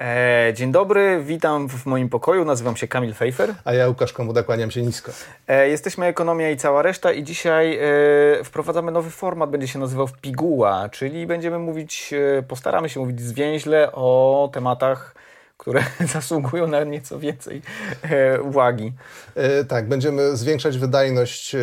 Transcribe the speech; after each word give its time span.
E, 0.00 0.52
dzień 0.54 0.72
dobry, 0.72 1.22
witam 1.24 1.68
w 1.68 1.86
moim 1.86 2.08
pokoju, 2.08 2.44
nazywam 2.44 2.76
się 2.76 2.88
Kamil 2.88 3.14
Fejfer. 3.14 3.54
A 3.64 3.72
ja 3.74 3.88
Łukasz 3.88 4.12
Komuda, 4.12 4.42
kłaniam 4.42 4.70
się 4.70 4.82
nisko. 4.82 5.12
E, 5.48 5.68
jesteśmy 5.68 6.06
Ekonomia 6.06 6.50
i 6.50 6.56
cała 6.56 6.82
reszta 6.82 7.12
i 7.12 7.24
dzisiaj 7.24 7.78
e, 7.78 8.44
wprowadzamy 8.44 8.92
nowy 8.92 9.10
format, 9.10 9.50
będzie 9.50 9.68
się 9.68 9.78
nazywał 9.78 10.08
Piguła, 10.20 10.88
czyli 10.88 11.26
będziemy 11.26 11.58
mówić, 11.58 12.14
e, 12.38 12.42
postaramy 12.42 12.88
się 12.88 13.00
mówić 13.00 13.20
zwięźle 13.20 13.92
o 13.92 14.50
tematach 14.52 15.14
które 15.60 15.84
zasługują 16.14 16.66
na 16.66 16.84
nieco 16.84 17.18
więcej 17.18 17.62
e, 18.02 18.40
uwagi. 18.42 18.92
E, 19.34 19.64
tak, 19.64 19.88
będziemy 19.88 20.36
zwiększać 20.36 20.78
wydajność 20.78 21.54
e, 21.54 21.60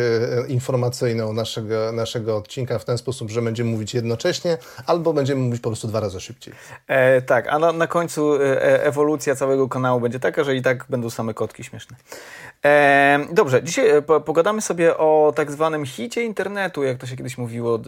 informacyjną 0.48 1.32
naszego, 1.32 1.92
naszego 1.92 2.36
odcinka 2.36 2.78
w 2.78 2.84
ten 2.84 2.98
sposób, 2.98 3.30
że 3.30 3.42
będziemy 3.42 3.70
mówić 3.70 3.94
jednocześnie, 3.94 4.58
albo 4.86 5.12
będziemy 5.12 5.40
mówić 5.40 5.62
po 5.62 5.70
prostu 5.70 5.88
dwa 5.88 6.00
razy 6.00 6.20
szybciej. 6.20 6.54
E, 6.86 7.22
tak, 7.22 7.48
a 7.48 7.58
na, 7.58 7.72
na 7.72 7.86
końcu 7.86 8.38
ewolucja 8.62 9.34
całego 9.34 9.68
kanału 9.68 10.00
będzie 10.00 10.20
taka, 10.20 10.44
że 10.44 10.56
i 10.56 10.62
tak 10.62 10.84
będą 10.88 11.10
same 11.10 11.34
kotki 11.34 11.64
śmieszne. 11.64 11.96
E, 12.64 13.18
dobrze, 13.32 13.62
dzisiaj 13.62 14.02
po, 14.02 14.20
pogadamy 14.20 14.60
sobie 14.60 14.96
o 14.96 15.32
tak 15.36 15.50
zwanym 15.50 15.86
hicie 15.86 16.22
internetu, 16.22 16.84
jak 16.84 16.98
to 16.98 17.06
się 17.06 17.16
kiedyś 17.16 17.38
mówiło. 17.38 17.80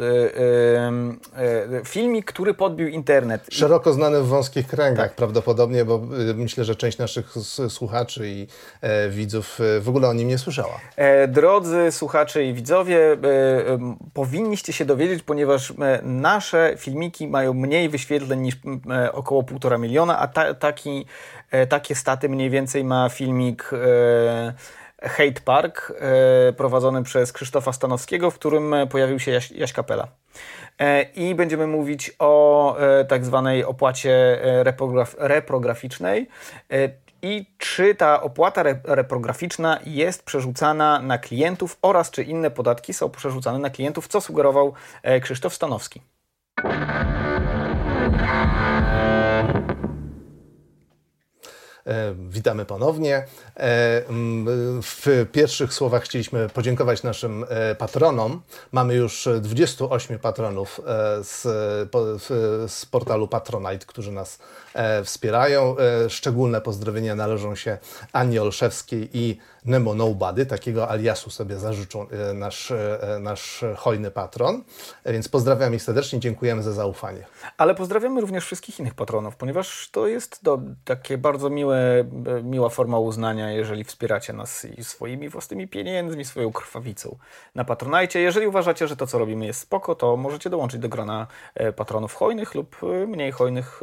filmik, 1.85 2.25
który 2.25 2.55
podbił 2.55 2.89
internet. 2.89 3.47
Szeroko 3.51 3.93
znany 3.93 4.21
w 4.21 4.27
wąskich 4.27 4.67
kręgach 4.67 5.09
tak. 5.09 5.17
prawdopodobnie, 5.17 5.85
bo 5.85 6.01
Y, 6.31 6.35
myślę, 6.35 6.65
że 6.65 6.77
część 6.77 6.99
naszych 6.99 7.35
słuchaczy 7.69 8.29
i 8.29 8.47
e, 8.81 9.11
widzów 9.11 9.59
e, 9.61 9.81
w 9.81 9.89
ogóle 9.89 10.09
o 10.09 10.13
nim 10.13 10.29
nie 10.29 10.39
słyszała. 10.39 10.81
E, 10.97 11.29
drodzy 11.29 11.93
słuchacze 11.93 12.45
i 12.45 12.55
widzowie, 12.55 13.17
powinniście 14.15 14.73
się 14.73 14.85
dowiedzieć, 14.85 15.23
ponieważ 15.23 15.73
nasze 16.03 16.75
filmiki 16.79 17.29
mają 17.29 17.55
mniej 17.55 17.89
wyświetleń 17.89 18.41
niż 18.41 18.55
około 19.13 19.43
półtora 19.43 19.79
miliona, 19.79 20.19
a 20.19 20.29
ta, 20.29 20.55
taki, 20.55 21.07
takie 21.69 21.95
staty 21.95 22.29
mniej 22.29 22.51
więcej 22.51 22.85
ma 22.85 23.09
filmik 23.09 23.71
Hate 25.03 25.41
Park, 25.45 25.93
prowadzony 26.57 27.03
przez 27.03 27.33
Krzysztofa 27.33 27.73
Stanowskiego, 27.73 28.31
w 28.31 28.35
którym 28.35 28.75
pojawił 28.91 29.19
się 29.19 29.31
Jaś, 29.31 29.51
Jaś 29.51 29.73
Kapela. 29.73 30.09
E, 30.81 31.03
i 31.03 31.35
będziemy 31.35 31.67
mówić 31.67 32.13
o 32.19 32.77
e, 32.79 33.05
tak 33.05 33.25
zwanej 33.25 33.65
opłacie 33.65 34.45
e, 34.45 34.65
reprograf 34.65 35.17
reprograficznej 35.19 36.29
i 37.23 37.47
czy 37.59 37.95
ta 37.95 38.23
opłata 38.23 38.63
reprograficzna 38.85 39.79
jest 39.87 40.23
przerzucana 40.23 41.01
na 41.01 41.19
klientów 41.19 41.79
oraz 41.83 42.11
czy 42.11 42.23
inne 42.23 42.51
podatki 42.51 42.95
są 42.95 43.11
przerzucane 43.11 43.59
na 43.59 43.71
klientów, 43.71 44.09
co 44.09 44.21
sugerował 44.21 44.75
Krzysztof 45.21 45.55
Stanowski. 45.55 46.03
E, 51.87 52.15
witamy 52.29 52.65
ponownie. 52.65 53.17
E, 53.17 53.25
w 54.83 55.27
pierwszych 55.33 55.75
słowach 55.75 56.03
chcieliśmy 56.03 56.49
podziękować 56.49 57.03
naszym 57.03 57.45
e, 57.49 57.75
patronom. 57.75 58.43
Mamy 58.73 58.95
już 58.95 59.29
28 59.41 60.19
patronów 60.19 60.81
z, 61.23 61.43
z 62.73 62.87
portalu 62.87 63.29
Patronite, 63.29 63.87
którzy 63.87 64.13
nas 64.13 64.39
wspierają. 65.05 65.77
Szczególne 66.09 66.61
pozdrowienia 66.61 67.15
należą 67.15 67.55
się 67.55 67.79
Ani 68.13 68.39
Olszewskiej 68.39 69.09
i 69.13 69.39
Nemo 69.65 69.95
Nobody, 69.95 70.47
takiego 70.47 70.91
aliasu 70.91 71.31
sobie 71.31 71.57
zażyczył 71.57 72.07
e, 72.11 72.35
nasz, 72.35 72.71
e, 72.71 73.19
nasz 73.21 73.65
hojny 73.77 74.11
patron. 74.11 74.65
E, 75.05 75.13
więc 75.13 75.29
pozdrawiam 75.29 75.75
ich 75.75 75.83
serdecznie, 75.83 76.21
dziękujemy 76.21 76.63
za 76.63 76.73
zaufanie. 76.73 77.27
Ale 77.57 77.75
pozdrawiamy 77.75 78.21
również 78.21 78.45
wszystkich 78.45 78.81
innych 78.81 78.95
patronów, 78.95 79.37
ponieważ 79.37 79.89
to 79.93 80.07
jest 80.07 80.39
do, 80.43 80.59
takie 80.85 81.19
bardzo 81.19 81.51
miłe, 81.51 82.05
miła 82.43 82.69
forma 82.69 82.99
uznania, 82.99 83.53
jeżeli 83.53 83.85
wspieracie 83.85 84.33
nas 84.33 84.65
i 84.65 84.85
swoimi 84.85 85.29
własnymi 85.29 85.69
pieniędzmi, 85.69 86.25
swoją 86.25 86.53
krwawicą 86.53 87.19
na 87.55 87.65
Patronajcie. 87.65 88.21
Jeżeli 88.21 88.47
uważacie, 88.47 88.89
że 88.89 88.97
to, 88.97 89.07
co 89.07 89.19
robimy 89.19 89.47
jest 89.47 89.61
spoko, 89.61 89.95
to 89.95 90.17
możecie 90.17 90.51
dołączyć 90.51 90.81
do 90.81 90.89
grona 90.89 91.27
patronów 91.77 92.15
hojnych 92.15 92.55
lub 92.55 92.77
mniej 93.07 93.33
hojnych. 93.33 93.81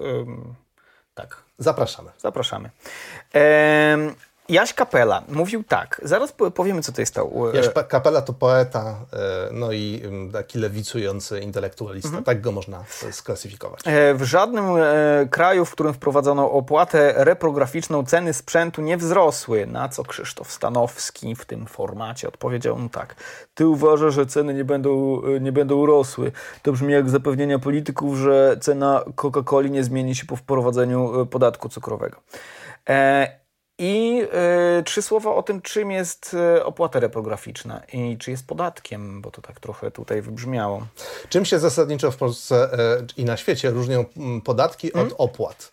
Tak. 1.17 1.37
Zapraszamy. 1.57 2.11
Zapraszamy. 2.17 2.69
Ehm, 3.33 4.09
Jaś 4.49 4.73
Kapela 4.73 5.23
mówił 5.27 5.63
tak, 5.63 6.01
zaraz 6.03 6.33
powiemy, 6.53 6.81
co 6.81 6.91
to 6.91 7.01
jest 7.01 7.13
to. 7.13 7.29
Jaś 7.53 7.69
Kapela 7.87 8.21
to 8.21 8.33
poeta, 8.33 8.95
e, 9.13 9.49
no 9.51 9.71
i 9.71 10.01
taki 10.33 10.59
lewicujący 10.59 11.39
intelektualista. 11.39 12.07
Mhm. 12.07 12.23
Tak 12.23 12.41
go 12.41 12.51
można 12.51 12.83
sklasyfikować. 13.11 13.79
E, 13.85 14.13
w 14.13 14.23
żadnym 14.23 14.65
e, 14.77 15.27
kraju, 15.31 15.65
w 15.65 15.71
którym 15.71 15.93
wprowadzono 15.93 16.51
opłatę 16.51 17.13
reprograficzną, 17.17 18.05
ceny 18.05 18.33
sprzętu 18.33 18.81
nie 18.81 18.97
wzrosły. 18.97 19.65
Na 19.65 19.89
co 19.89 20.03
Krzysztof 20.03 20.51
Stanowski 20.51 21.35
w 21.35 21.45
tym 21.45 21.65
formacie 21.65 22.27
odpowiedział 22.27 22.77
mu 22.77 22.89
tak. 22.89 23.15
Ty 23.55 23.67
uważasz, 23.67 24.13
że 24.13 24.25
ceny 24.25 24.53
nie 24.53 24.65
będą, 24.65 25.21
nie 25.41 25.51
będą 25.51 25.85
rosły. 25.85 26.31
To 26.61 26.71
brzmi 26.71 26.93
jak 26.93 27.09
zapewnienia 27.09 27.59
polityków, 27.59 28.17
że 28.17 28.57
cena 28.61 29.03
Coca-Coli 29.15 29.71
nie 29.71 29.83
zmieni 29.83 30.15
się 30.15 30.25
po 30.25 30.35
wprowadzeniu 30.35 31.25
podatku 31.25 31.69
cukrowego. 31.69 32.17
I 33.79 34.21
y, 34.79 34.83
trzy 34.83 35.01
słowa 35.01 35.35
o 35.35 35.43
tym, 35.43 35.61
czym 35.61 35.91
jest 35.91 36.35
y, 36.57 36.63
opłata 36.63 36.99
reprograficzna 36.99 37.81
i 37.93 38.17
czy 38.17 38.31
jest 38.31 38.47
podatkiem, 38.47 39.21
bo 39.21 39.31
to 39.31 39.41
tak 39.41 39.59
trochę 39.59 39.91
tutaj 39.91 40.21
wybrzmiało. 40.21 40.87
Czym 41.29 41.45
się 41.45 41.59
zasadniczo 41.59 42.11
w 42.11 42.17
Polsce 42.17 42.69
y, 42.99 43.05
i 43.17 43.25
na 43.25 43.37
świecie 43.37 43.69
różnią 43.69 44.05
podatki 44.43 44.91
hmm? 44.91 45.11
od 45.11 45.15
opłat? 45.17 45.71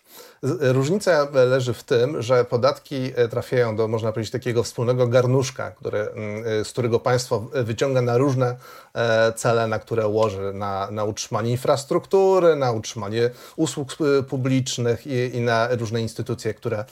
Różnica 0.59 1.27
leży 1.33 1.73
w 1.73 1.83
tym, 1.83 2.21
że 2.21 2.45
podatki 2.45 3.11
e, 3.15 3.27
trafiają 3.27 3.75
do, 3.75 3.87
można 3.87 4.11
powiedzieć, 4.11 4.31
takiego 4.31 4.63
wspólnego 4.63 5.07
garnuszka, 5.07 5.71
który, 5.71 5.99
mm, 5.99 6.43
e, 6.61 6.65
z 6.65 6.71
którego 6.71 6.99
państwo 6.99 7.47
wyciąga 7.53 8.01
na 8.01 8.17
różne 8.17 8.55
e, 8.93 9.33
cele, 9.33 9.67
na 9.67 9.79
które 9.79 10.07
łoży, 10.07 10.53
na, 10.53 10.91
na 10.91 11.03
utrzymanie 11.03 11.51
infrastruktury, 11.51 12.55
na 12.55 12.71
utrzymanie 12.71 13.29
usług 13.55 13.95
publicznych 14.29 15.07
i, 15.07 15.35
i 15.35 15.41
na 15.41 15.67
różne 15.71 16.01
instytucje, 16.01 16.53
które 16.53 16.85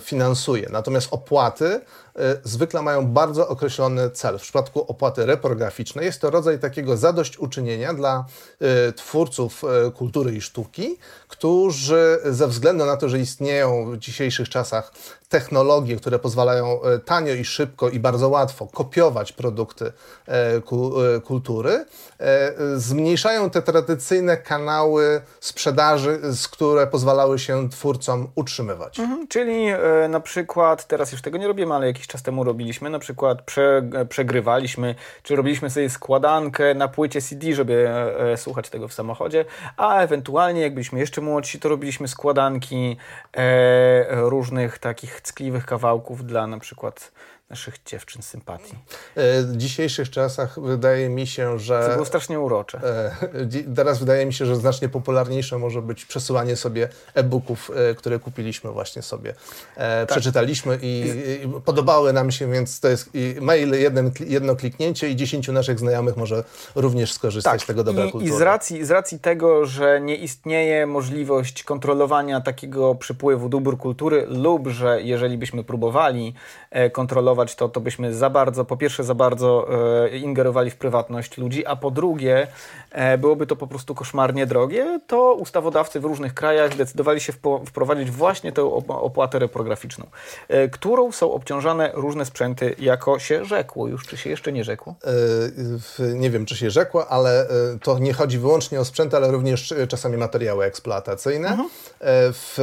finansuje. 0.00 0.68
Natomiast 0.72 1.08
opłaty 1.10 1.80
zwykle 2.44 2.82
mają 2.82 3.06
bardzo 3.06 3.48
określony 3.48 4.10
cel. 4.10 4.38
W 4.38 4.42
przypadku 4.42 4.82
opłaty 4.82 5.26
reprograficznej 5.26 6.06
jest 6.06 6.20
to 6.20 6.30
rodzaj 6.30 6.58
takiego 6.58 6.96
zadośćuczynienia 6.96 7.94
dla 7.94 8.24
twórców 8.96 9.62
kultury 9.94 10.32
i 10.34 10.40
sztuki, 10.40 10.98
którzy 11.28 12.18
ze 12.24 12.48
względu 12.48 12.86
na 12.86 12.96
to, 12.96 13.08
że 13.08 13.18
istnieją 13.18 13.90
w 13.90 13.98
dzisiejszych 13.98 14.48
czasach 14.48 14.92
technologie, 15.34 15.96
które 15.96 16.18
pozwalają 16.18 16.82
e, 16.82 16.98
tanio 16.98 17.34
i 17.34 17.44
szybko 17.44 17.88
i 17.88 18.00
bardzo 18.00 18.28
łatwo 18.28 18.66
kopiować 18.66 19.32
produkty 19.32 19.84
e, 19.84 20.56
e, 20.56 20.60
kultury, 21.20 21.84
zmniejszają 22.76 23.50
te 23.50 23.62
tradycyjne 23.62 24.36
kanały 24.36 25.20
sprzedaży, 25.40 26.20
z 26.22 26.48
które 26.48 26.86
pozwalały 26.86 27.38
się 27.38 27.70
twórcom 27.70 28.28
utrzymywać. 28.34 29.00
Mhm, 29.00 29.28
czyli 29.28 29.66
na 30.08 30.20
przykład, 30.20 30.86
teraz 30.86 31.12
już 31.12 31.22
tego 31.22 31.38
nie 31.38 31.46
robimy, 31.46 31.74
ale 31.74 31.86
jakiś 31.86 32.03
czas 32.06 32.22
temu 32.22 32.44
robiliśmy, 32.44 32.90
na 32.90 32.98
przykład 32.98 33.42
prze, 33.42 33.82
przegrywaliśmy, 34.08 34.94
czy 35.22 35.36
robiliśmy 35.36 35.70
sobie 35.70 35.90
składankę 35.90 36.74
na 36.74 36.88
płycie 36.88 37.20
CD, 37.20 37.52
żeby 37.52 37.88
słuchać 38.36 38.70
tego 38.70 38.88
w 38.88 38.92
samochodzie, 38.92 39.44
a 39.76 40.00
ewentualnie 40.00 40.60
jak 40.60 40.74
byliśmy 40.74 41.00
jeszcze 41.00 41.20
młodsi, 41.20 41.60
to 41.60 41.68
robiliśmy 41.68 42.08
składanki 42.08 42.96
różnych 44.08 44.78
takich 44.78 45.20
ckliwych 45.20 45.66
kawałków 45.66 46.26
dla 46.26 46.46
na 46.46 46.58
przykład 46.58 47.12
naszych 47.50 47.82
dziewczyn 47.86 48.22
sympatii. 48.22 48.74
E, 49.14 49.42
w 49.42 49.56
dzisiejszych 49.56 50.10
czasach 50.10 50.60
wydaje 50.60 51.08
mi 51.08 51.26
się, 51.26 51.58
że... 51.58 51.86
To 51.88 51.92
było 51.92 52.04
strasznie 52.04 52.40
urocze. 52.40 52.80
E, 52.84 53.74
teraz 53.76 53.98
wydaje 53.98 54.26
mi 54.26 54.32
się, 54.32 54.46
że 54.46 54.56
znacznie 54.56 54.88
popularniejsze 54.88 55.58
może 55.58 55.82
być 55.82 56.04
przesyłanie 56.04 56.56
sobie 56.56 56.88
e-booków, 57.14 57.70
e, 57.90 57.94
które 57.94 58.18
kupiliśmy 58.18 58.70
właśnie 58.70 59.02
sobie. 59.02 59.34
Tak. 59.74 60.08
Przeczytaliśmy 60.08 60.78
i, 60.82 61.04
i, 61.44 61.60
podobały 61.64 62.12
nam 62.12 62.30
się, 62.30 62.50
więc 62.50 62.80
to 62.80 62.88
jest 62.88 63.10
mail, 63.40 63.72
jeden, 63.72 64.10
jedno 64.26 64.56
kliknięcie 64.56 65.08
i 65.08 65.16
dziesięciu 65.16 65.52
naszych 65.52 65.78
znajomych 65.78 66.16
może 66.16 66.44
również 66.74 67.12
skorzystać 67.12 67.52
tak. 67.52 67.62
z 67.62 67.66
tego 67.66 67.84
dobra 67.84 68.04
I, 68.04 68.10
kultury. 68.10 68.34
I 68.34 68.38
z 68.38 68.40
racji, 68.40 68.84
z 68.84 68.90
racji 68.90 69.18
tego, 69.18 69.66
że 69.66 70.00
nie 70.00 70.16
istnieje 70.16 70.86
możliwość 70.86 71.64
kontrolowania 71.64 72.40
takiego 72.40 72.94
przypływu 72.94 73.48
dóbr 73.48 73.76
kultury 73.76 74.26
lub, 74.28 74.68
że 74.68 75.02
jeżeli 75.02 75.38
byśmy 75.38 75.64
próbowali 75.64 76.34
kontrolować 76.92 77.33
regulować 77.34 77.54
to, 77.54 77.68
to 77.68 77.80
byśmy 77.80 78.14
za 78.14 78.30
bardzo, 78.30 78.64
po 78.64 78.76
pierwsze 78.76 79.04
za 79.04 79.14
bardzo 79.14 79.68
e, 80.04 80.18
ingerowali 80.18 80.70
w 80.70 80.76
prywatność 80.76 81.38
ludzi, 81.38 81.66
a 81.66 81.76
po 81.76 81.90
drugie 81.90 82.46
e, 82.90 83.18
byłoby 83.18 83.46
to 83.46 83.56
po 83.56 83.66
prostu 83.66 83.94
koszmarnie 83.94 84.46
drogie, 84.46 85.00
to 85.06 85.34
ustawodawcy 85.34 86.00
w 86.00 86.04
różnych 86.04 86.34
krajach 86.34 86.74
zdecydowali 86.74 87.20
się 87.20 87.32
wprowadzić 87.66 88.10
właśnie 88.10 88.52
tę 88.52 88.62
opłatę 88.88 89.38
reprograficzną, 89.38 90.06
e, 90.48 90.68
którą 90.68 91.12
są 91.12 91.32
obciążane 91.32 91.90
różne 91.94 92.24
sprzęty, 92.24 92.74
jako 92.78 93.18
się 93.18 93.44
rzekło 93.44 93.88
już, 93.88 94.06
czy 94.06 94.16
się 94.16 94.30
jeszcze 94.30 94.52
nie 94.52 94.64
rzekło? 94.64 94.94
nie 96.14 96.30
wiem, 96.30 96.46
czy 96.46 96.56
się 96.56 96.70
rzekło, 96.70 97.08
ale 97.08 97.46
to 97.82 97.98
nie 97.98 98.12
chodzi 98.12 98.38
wyłącznie 98.38 98.80
o 98.80 98.84
sprzęt, 98.84 99.14
ale 99.14 99.30
również 99.30 99.74
czasami 99.88 100.16
materiały 100.16 100.64
eksploatacyjne. 100.64 101.48
Mhm. 101.48 101.68
W, 102.32 102.54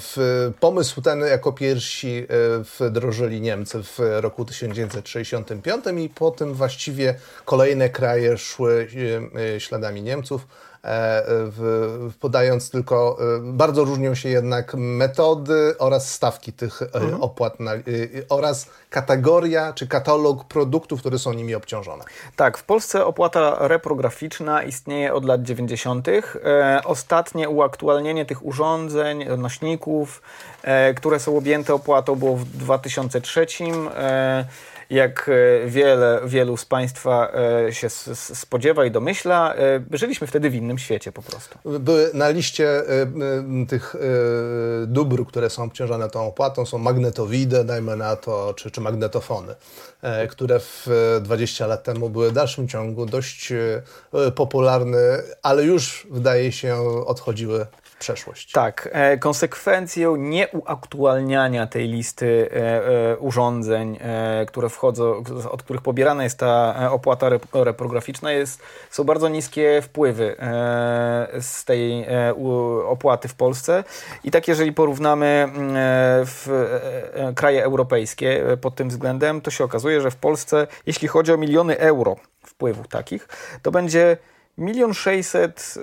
w 0.00 0.16
pomysł 0.60 1.02
ten 1.02 1.20
jako 1.20 1.52
pierwsi 1.52 2.26
wdrożyli 2.78 3.40
Niemcy 3.40 3.82
w 3.86 3.98
roku 4.20 4.44
1965 4.44 5.84
i 6.04 6.08
potem 6.08 6.54
właściwie 6.54 7.14
kolejne 7.44 7.88
kraje 7.88 8.38
szły 8.38 8.88
e, 9.56 9.60
śladami 9.60 10.02
Niemców. 10.02 10.46
E, 10.86 11.22
w, 11.28 12.12
podając 12.20 12.70
tylko, 12.70 13.18
e, 13.20 13.40
bardzo 13.42 13.84
różnią 13.84 14.14
się 14.14 14.28
jednak 14.28 14.74
metody 14.74 15.74
oraz 15.78 16.12
stawki 16.12 16.52
tych 16.52 16.82
e, 16.82 16.94
mhm. 16.94 17.22
opłat 17.22 17.60
na, 17.60 17.72
oraz 18.28 18.70
kategoria 18.90 19.72
czy 19.72 19.86
katalog 19.86 20.44
produktów, 20.44 21.00
które 21.00 21.18
są 21.18 21.32
nimi 21.32 21.54
obciążone. 21.54 22.04
Tak, 22.36 22.58
w 22.58 22.64
Polsce 22.64 23.06
opłata 23.06 23.56
reprograficzna 23.68 24.62
istnieje 24.62 25.14
od 25.14 25.24
lat 25.24 25.42
90. 25.42 26.08
Ostatnie 26.84 27.48
uaktualnienie 27.48 28.26
tych 28.26 28.46
urządzeń, 28.46 29.24
nośników, 29.38 30.22
które 30.96 31.20
są 31.20 31.38
objęte 31.38 31.74
opłatą 31.74 32.16
było 32.16 32.36
w 32.36 32.44
2003 32.44 33.46
jak 34.90 35.28
e, 35.28 35.66
wiele, 35.66 36.20
wielu 36.24 36.56
z 36.56 36.64
Państwa 36.64 37.32
e, 37.66 37.72
się 37.72 37.88
spodziewa 38.14 38.84
i 38.84 38.90
domyśla, 38.90 39.54
e, 39.54 39.80
żyliśmy 39.90 40.26
wtedy 40.26 40.50
w 40.50 40.54
innym 40.54 40.78
świecie 40.78 41.12
po 41.12 41.22
prostu. 41.22 41.58
Były 41.80 42.10
na 42.14 42.28
liście 42.28 42.82
tych 43.68 43.96
dóbr, 44.86 45.26
które 45.26 45.50
są 45.50 45.62
obciążone 45.62 46.10
tą 46.10 46.26
opłatą, 46.26 46.66
są 46.66 46.78
magnetowidy, 46.78 47.64
dajmy 47.64 47.96
na 47.96 48.16
to, 48.16 48.54
czy, 48.54 48.70
czy 48.70 48.80
magnetofony, 48.80 49.54
które 50.28 50.60
w 50.60 50.86
20 51.20 51.66
lat 51.66 51.82
temu 51.84 52.10
były 52.10 52.30
w 52.30 52.32
dalszym 52.32 52.68
ciągu 52.68 53.06
dość 53.06 53.52
popularne, 54.34 54.98
ale 55.42 55.64
już 55.64 56.06
wydaje 56.10 56.52
się 56.52 56.76
odchodziły 57.06 57.66
przeszłość. 57.98 58.52
Tak. 58.52 58.88
E, 58.92 59.18
konsekwencją 59.18 60.16
nieuaktualniania 60.16 61.66
tej 61.66 61.88
listy 61.88 62.50
e, 62.52 63.12
e, 63.12 63.16
urządzeń, 63.16 63.98
które 64.46 64.68
wchodzą, 64.68 65.22
od 65.50 65.62
których 65.62 65.82
pobierana 65.82 66.24
jest 66.24 66.38
ta 66.38 66.90
opłata 66.92 67.30
reprograficzna, 67.54 68.32
jest, 68.32 68.62
są 68.90 69.04
bardzo 69.04 69.28
niskie 69.28 69.82
wpływy 69.82 70.36
z 71.40 71.64
tej 71.64 72.06
opłaty 72.86 73.28
w 73.28 73.34
Polsce. 73.34 73.84
I 74.24 74.30
tak, 74.30 74.48
jeżeli 74.48 74.72
porównamy 74.72 75.48
w 76.24 76.68
kraje 77.36 77.64
europejskie 77.64 78.44
pod 78.60 78.74
tym 78.74 78.88
względem, 78.88 79.40
to 79.40 79.50
się 79.50 79.64
okazuje, 79.64 80.00
że 80.00 80.10
w 80.10 80.16
Polsce, 80.16 80.66
jeśli 80.86 81.08
chodzi 81.08 81.32
o 81.32 81.36
miliony 81.36 81.78
euro 81.78 82.16
wpływów 82.46 82.88
takich, 82.88 83.28
to 83.62 83.70
będzie 83.70 84.16
Milion 84.58 84.94
sześćset 84.94 85.74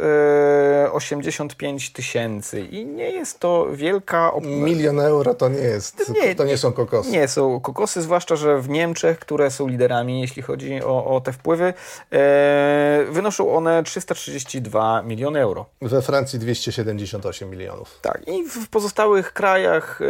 e, 0.85 0.91
osiemdziesiąt 0.91 1.55
pięć 1.55 1.93
tysięcy 1.93 2.61
i 2.61 2.85
nie 2.85 3.11
jest 3.11 3.39
to 3.39 3.67
wielka... 3.73 4.31
Milion 4.41 4.99
euro 4.99 5.33
to 5.33 5.49
nie 5.49 5.59
jest, 5.59 6.09
nie, 6.09 6.35
to 6.35 6.45
nie 6.45 6.57
są 6.57 6.73
kokosy. 6.73 7.11
Nie 7.11 7.27
są 7.27 7.59
kokosy, 7.59 8.01
zwłaszcza, 8.01 8.35
że 8.35 8.61
w 8.61 8.69
Niemczech, 8.69 9.19
które 9.19 9.51
są 9.51 9.67
liderami, 9.67 10.21
jeśli 10.21 10.41
chodzi 10.41 10.83
o, 10.83 11.15
o 11.15 11.21
te 11.21 11.33
wpływy, 11.33 11.73
e, 12.11 13.05
wynoszą 13.11 13.55
one 13.55 13.83
332 13.83 15.01
miliony 15.01 15.39
euro. 15.39 15.65
We 15.81 16.01
Francji 16.01 16.39
278 16.39 17.49
milionów. 17.49 17.99
Tak 18.01 18.27
i 18.27 18.43
w 18.43 18.69
pozostałych 18.69 19.33
krajach, 19.33 20.01
e, 20.01 20.05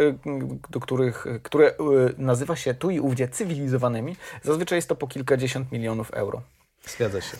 do 0.70 0.80
których, 0.80 1.26
które 1.42 1.66
e, 1.66 1.74
nazywa 2.18 2.56
się 2.56 2.74
tu 2.74 2.90
i 2.90 3.00
ówdzie 3.00 3.28
cywilizowanymi, 3.28 4.16
zazwyczaj 4.42 4.78
jest 4.78 4.88
to 4.88 4.94
po 4.94 5.06
kilkadziesiąt 5.06 5.72
milionów 5.72 6.10
euro. 6.10 6.42
Zgadza 6.86 7.20
się. 7.20 7.36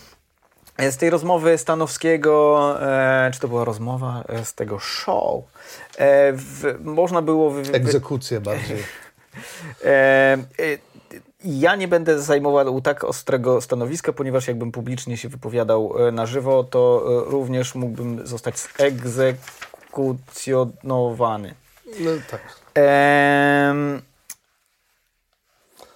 Z 0.78 0.96
tej 0.96 1.10
rozmowy 1.10 1.58
Stanowskiego, 1.58 2.76
e, 2.82 3.30
czy 3.34 3.40
to 3.40 3.48
była 3.48 3.64
rozmowa 3.64 4.24
e, 4.28 4.44
z 4.44 4.54
tego 4.54 4.78
show, 4.78 5.44
e, 5.96 6.32
w, 6.32 6.74
można 6.80 7.22
było... 7.22 7.50
Wy, 7.50 7.72
Egzekucję 7.72 8.40
bardziej. 8.40 8.78
E, 9.84 9.88
e, 9.88 10.38
ja 11.44 11.76
nie 11.76 11.88
będę 11.88 12.20
zajmował 12.20 12.80
tak 12.80 13.04
ostrego 13.04 13.60
stanowiska, 13.60 14.12
ponieważ 14.12 14.48
jakbym 14.48 14.72
publicznie 14.72 15.16
się 15.16 15.28
wypowiadał 15.28 16.08
e, 16.08 16.12
na 16.12 16.26
żywo, 16.26 16.64
to 16.64 17.02
również 17.26 17.74
mógłbym 17.74 18.26
zostać 18.26 18.54
zegzekucjonowany. 18.78 21.54
No 22.00 22.10
tak. 22.30 22.40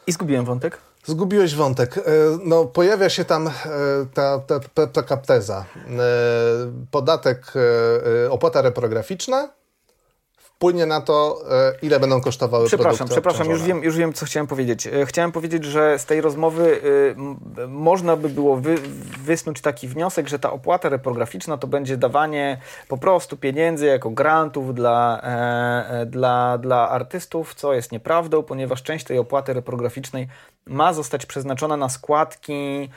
I 0.06 0.12
zgubiłem 0.12 0.44
wątek. 0.44 0.78
Zgubiłeś 1.08 1.55
wątek. 1.55 1.99
E, 1.99 2.02
no, 2.44 2.64
pojawia 2.64 3.08
się 3.08 3.25
tam 3.25 3.46
e, 3.49 3.52
ta, 4.14 4.38
ta, 4.38 4.60
ta, 4.75 4.87
taka 4.87 5.16
teza. 5.16 5.64
E, 5.76 6.02
podatek, 6.90 7.52
opłata 8.31 8.62
reprograficzna 8.62 9.49
wpłynie 10.58 10.87
na 10.87 11.00
to, 11.00 11.43
ile 11.82 12.00
będą 12.00 12.20
kosztowały 12.20 12.66
przepraszam, 12.66 12.96
produkty 12.96 13.14
Przepraszam, 13.14 13.50
już 13.50 13.62
wiem, 13.62 13.82
już 13.82 13.96
wiem, 13.96 14.12
co 14.12 14.26
chciałem 14.26 14.46
powiedzieć. 14.46 14.88
Chciałem 15.05 15.32
powiedzieć, 15.32 15.64
że 15.64 15.99
z 15.99 16.06
tej 16.06 16.20
rozmowy 16.20 16.81
y, 17.58 17.69
można 17.69 18.16
by 18.16 18.28
było 18.28 18.56
wy, 18.56 18.75
wysnuć 19.25 19.60
taki 19.60 19.88
wniosek, 19.88 20.28
że 20.28 20.38
ta 20.38 20.52
opłata 20.52 20.88
reprograficzna 20.88 21.58
to 21.58 21.66
będzie 21.66 21.96
dawanie 21.96 22.60
po 22.88 22.99
prostu 22.99 23.37
pieniędzy 23.37 23.87
jako 23.87 24.10
grantów 24.10 24.75
dla, 24.75 25.20
e, 25.22 26.06
dla, 26.06 26.58
dla 26.58 26.88
artystów, 26.88 27.55
co 27.55 27.75
jest 27.75 27.93
nieprawdą, 27.93 28.43
ponieważ 28.43 28.82
część 28.82 29.05
tej 29.05 29.19
opłaty 29.19 29.52
reprograficznej 29.52 30.28
ma 30.69 30.93
zostać 30.93 31.26
przeznaczona 31.26 31.76
na 31.76 31.88
składki 31.88 32.88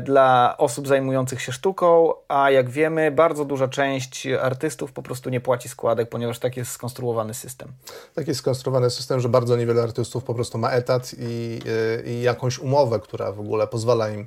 dla 0.00 0.54
osób 0.58 0.88
zajmujących 0.88 1.40
się 1.40 1.52
sztuką, 1.52 2.12
a 2.28 2.50
jak 2.50 2.70
wiemy, 2.70 3.10
bardzo 3.10 3.44
duża 3.44 3.68
część 3.68 4.26
artystów 4.26 4.92
po 4.92 5.02
prostu 5.02 5.30
nie 5.30 5.40
płaci 5.40 5.68
składek, 5.68 6.08
ponieważ 6.08 6.38
tak 6.38 6.56
jest 6.56 6.70
skonstruowany 6.70 7.34
system. 7.34 7.68
Tak 8.14 8.28
jest 8.28 8.40
skonstruowany 8.40 8.90
system, 8.90 9.20
że 9.20 9.28
bardzo 9.28 9.56
niewiele 9.56 9.82
artystów 9.82 10.24
po 10.24 10.34
prostu 10.34 10.58
ma 10.58 10.70
etat 10.70 11.14
i, 11.18 11.60
e, 12.06 12.10
i 12.10 12.22
jakąś 12.22 12.58
umowę, 12.58 13.00
która 13.00 13.32
w 13.32 13.40
ogóle 13.40 13.66
pozwala 13.66 14.10
im 14.10 14.20
e, 14.20 14.26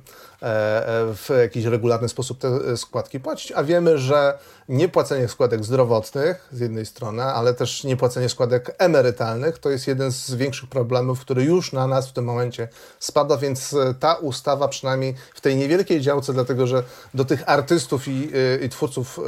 w 1.14 1.28
jakiś 1.40 1.64
regularny 1.64 2.08
sposób 2.08 2.38
te 2.38 2.76
składki 2.76 3.20
płacić, 3.20 3.52
a 3.52 3.64
wiemy, 3.64 3.98
że 3.98 4.38
niepłacenie 4.68 5.28
składek 5.28 5.64
zdrowotnych 5.64 6.48
z 6.52 6.60
jednej 6.60 6.86
strony, 6.86 7.22
ale 7.22 7.54
też 7.54 7.84
niepłacenie 7.84 8.28
składek 8.28 8.74
emerytalnych 8.78 9.58
to 9.58 9.70
jest 9.70 9.86
jeden 9.86 10.12
z 10.12 10.34
większych 10.34 10.68
problemów, 10.68 11.20
który 11.20 11.44
już 11.44 11.72
na 11.72 11.86
nas 11.86 12.08
w 12.08 12.12
tym 12.12 12.24
momencie 12.24 12.68
spada, 12.98 13.36
więc 13.36 13.76
ta 14.00 14.14
ustawa 14.14 14.68
przynajmniej 14.68 15.14
w 15.34 15.40
tej 15.40 15.56
niewielkiej 15.56 16.00
działce, 16.00 16.32
dlatego 16.32 16.66
że 16.66 16.82
do 17.14 17.24
tych 17.24 17.48
artystów 17.48 18.08
i, 18.08 18.30
i 18.62 18.68
twórców 18.68 19.20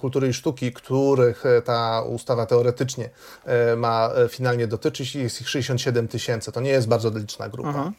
kultury 0.00 0.28
i 0.28 0.32
sztuki, 0.32 0.72
których 0.72 1.44
ta 1.64 2.02
ustawa 2.02 2.46
teoretycznie 2.46 3.10
e, 3.44 3.76
ma 3.76 4.10
e, 4.24 4.28
finalnie 4.28 4.66
dotyczyć. 4.66 5.14
Jest 5.14 5.40
ich 5.40 5.48
67 5.48 6.08
tysięcy. 6.08 6.52
To 6.52 6.60
nie 6.60 6.70
jest 6.70 6.88
bardzo 6.88 7.10
liczna 7.18 7.48
grupa. 7.48 7.68
Mhm. 7.68 7.92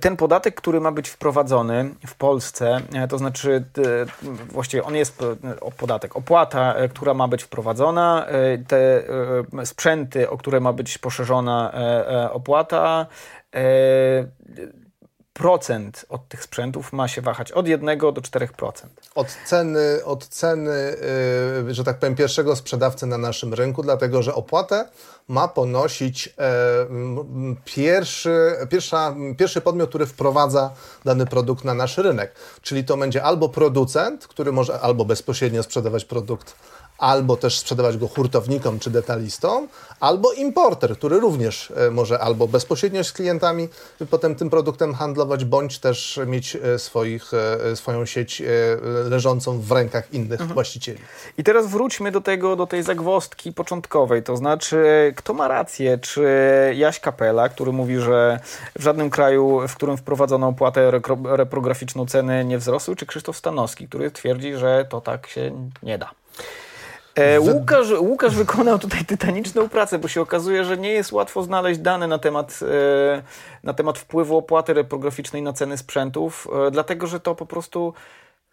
Ten 0.00 0.16
podatek, 0.16 0.54
który 0.54 0.80
ma 0.80 0.92
być 0.92 1.08
wprowadzony 1.08 1.94
w 2.06 2.14
Polsce, 2.14 2.80
e, 2.94 3.08
to 3.08 3.18
znaczy 3.18 3.64
właściwie 4.48 4.84
on 4.84 4.96
jest 4.96 5.18
podatek, 5.76 6.16
opłata, 6.16 6.74
która 6.90 7.14
ma 7.14 7.28
być 7.28 7.42
wprowadzona, 7.42 8.26
te 8.68 9.02
sprzęty, 9.64 10.30
o 10.30 10.38
które 10.38 10.60
ma 10.60 10.72
być 10.72 10.98
poszerzona 10.98 11.72
opłata, 12.32 13.06
procent 15.40 16.06
od 16.08 16.28
tych 16.28 16.42
sprzętów 16.42 16.92
ma 16.92 17.08
się 17.08 17.22
wahać 17.22 17.52
od 17.52 17.68
1 17.68 17.98
do 17.98 18.12
4%. 18.12 18.46
Od 19.14 19.38
ceny, 19.46 20.04
od 20.04 20.28
ceny 20.28 20.96
yy, 21.66 21.74
że 21.74 21.84
tak 21.84 21.98
powiem, 21.98 22.14
pierwszego 22.14 22.56
sprzedawcy 22.56 23.06
na 23.06 23.18
naszym 23.18 23.54
rynku, 23.54 23.82
dlatego 23.82 24.22
że 24.22 24.34
opłatę 24.34 24.88
ma 25.28 25.48
ponosić 25.48 26.26
yy, 26.26 26.32
pierwszy, 27.64 28.56
pierwsza, 28.70 29.14
pierwszy 29.38 29.60
podmiot, 29.60 29.88
który 29.88 30.06
wprowadza 30.06 30.70
dany 31.04 31.26
produkt 31.26 31.64
na 31.64 31.74
nasz 31.74 31.98
rynek. 31.98 32.34
Czyli 32.62 32.84
to 32.84 32.96
będzie 32.96 33.22
albo 33.22 33.48
producent, 33.48 34.26
który 34.26 34.52
może 34.52 34.80
albo 34.80 35.04
bezpośrednio 35.04 35.62
sprzedawać 35.62 36.04
produkt 36.04 36.54
albo 37.00 37.36
też 37.36 37.58
sprzedawać 37.58 37.96
go 37.96 38.08
hurtownikom 38.08 38.78
czy 38.78 38.90
detalistom, 38.90 39.68
albo 40.00 40.32
importer, 40.32 40.96
który 40.96 41.20
również 41.20 41.72
e, 41.76 41.90
może 41.90 42.18
albo 42.18 42.48
bezpośrednio 42.48 43.04
z 43.04 43.12
klientami 43.12 43.68
potem 44.10 44.34
tym 44.34 44.50
produktem 44.50 44.94
handlować, 44.94 45.44
bądź 45.44 45.78
też 45.78 46.20
mieć 46.26 46.56
e, 46.56 46.78
swoich, 46.78 47.30
e, 47.34 47.76
swoją 47.76 48.06
sieć 48.06 48.42
leżącą 49.10 49.60
w 49.60 49.72
rękach 49.72 50.14
innych 50.14 50.40
mhm. 50.40 50.54
właścicieli. 50.54 50.98
I 51.38 51.44
teraz 51.44 51.66
wróćmy 51.66 52.12
do 52.12 52.20
tego, 52.20 52.56
do 52.56 52.66
tej 52.66 52.82
zagwostki 52.82 53.52
początkowej, 53.52 54.22
to 54.22 54.36
znaczy 54.36 55.12
kto 55.16 55.34
ma 55.34 55.48
rację, 55.48 55.98
czy 55.98 56.24
Jaś 56.76 57.00
Kapela, 57.00 57.48
który 57.48 57.72
mówi, 57.72 57.98
że 57.98 58.40
w 58.78 58.82
żadnym 58.82 59.10
kraju, 59.10 59.60
w 59.68 59.76
którym 59.76 59.96
wprowadzono 59.96 60.48
opłatę 60.48 60.90
reprograficzną 61.24 62.06
ceny 62.06 62.44
nie 62.44 62.58
wzrosły, 62.58 62.96
czy 62.96 63.06
Krzysztof 63.06 63.36
Stanowski, 63.36 63.88
który 63.88 64.10
twierdzi, 64.10 64.54
że 64.54 64.86
to 64.90 65.00
tak 65.00 65.26
się 65.26 65.70
nie 65.82 65.98
da. 65.98 66.10
E, 67.14 67.40
Łukasz, 67.40 67.90
Łukasz 68.00 68.34
wykonał 68.34 68.78
tutaj 68.78 69.04
tytaniczną 69.04 69.68
pracę, 69.68 69.98
bo 69.98 70.08
się 70.08 70.20
okazuje, 70.20 70.64
że 70.64 70.78
nie 70.78 70.92
jest 70.92 71.12
łatwo 71.12 71.42
znaleźć 71.42 71.80
dane 71.80 72.06
na 72.06 72.18
temat, 72.18 72.60
e, 72.62 73.22
na 73.62 73.74
temat 73.74 73.98
wpływu 73.98 74.36
opłaty 74.36 74.74
reprograficznej 74.74 75.42
na 75.42 75.52
ceny 75.52 75.78
sprzętów, 75.78 76.48
e, 76.66 76.70
dlatego 76.70 77.06
że 77.06 77.20
to 77.20 77.34
po 77.34 77.46
prostu 77.46 77.94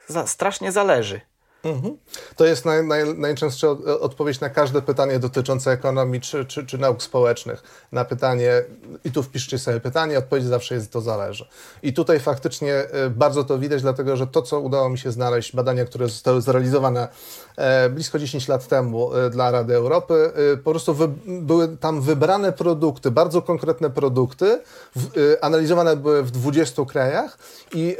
za, 0.08 0.28
strasznie 0.28 0.72
zależy. 0.72 1.22
Mhm. 1.64 1.98
To 2.36 2.46
jest 2.46 2.66
naj, 2.66 2.88
naj, 2.88 3.18
najczęstsza 3.18 3.68
odpowiedź 4.00 4.40
na 4.40 4.50
każde 4.50 4.82
pytanie 4.82 5.20
dotyczące 5.20 5.72
ekonomii 5.72 6.22
czy, 6.22 6.46
czy, 6.46 6.66
czy, 6.66 6.78
nauk 6.78 7.04
społecznych. 7.04 7.64
Na 7.92 8.06
pytanie, 8.06 8.64
i 9.04 9.12
tu 9.12 9.24
wpiszcie 9.24 9.60
sobie 9.60 9.80
pytanie, 9.80 10.18
odpowiedź 10.18 10.46
zawsze 10.46 10.76
jest 10.76 10.92
to 10.92 11.02
zależy. 11.02 11.48
I 11.84 11.94
tutaj 11.94 12.20
faktycznie 12.20 12.74
e, 12.74 13.10
bardzo 13.10 13.44
to 13.44 13.60
widać, 13.60 13.82
dlatego 13.82 14.18
że 14.18 14.28
to, 14.28 14.42
co 14.42 14.60
udało 14.60 14.90
mi 14.90 14.98
się 14.98 15.12
znaleźć, 15.12 15.56
badania, 15.56 15.86
które 15.86 16.08
zostały 16.08 16.42
zrealizowane 16.42 17.08
e, 17.56 17.90
blisko 17.90 18.20
10 18.20 18.48
lat 18.48 18.68
temu 18.68 19.14
e, 19.14 19.30
dla 19.30 19.52
Rady 19.52 19.76
Europy, 19.76 20.32
po 20.64 20.72
prostu 20.72 20.94
wy, 20.94 21.08
były 21.26 21.78
tam 21.78 22.02
wybrane 22.02 22.54
produkty, 22.54 23.12
bardzo 23.12 23.42
konkretne 23.42 23.90
produkty, 23.90 24.62
w, 24.96 25.36
analizowane 25.42 25.98
były 25.98 26.24
w 26.24 26.32
20 26.32 26.86
krajach 26.86 27.38
i 27.74 27.98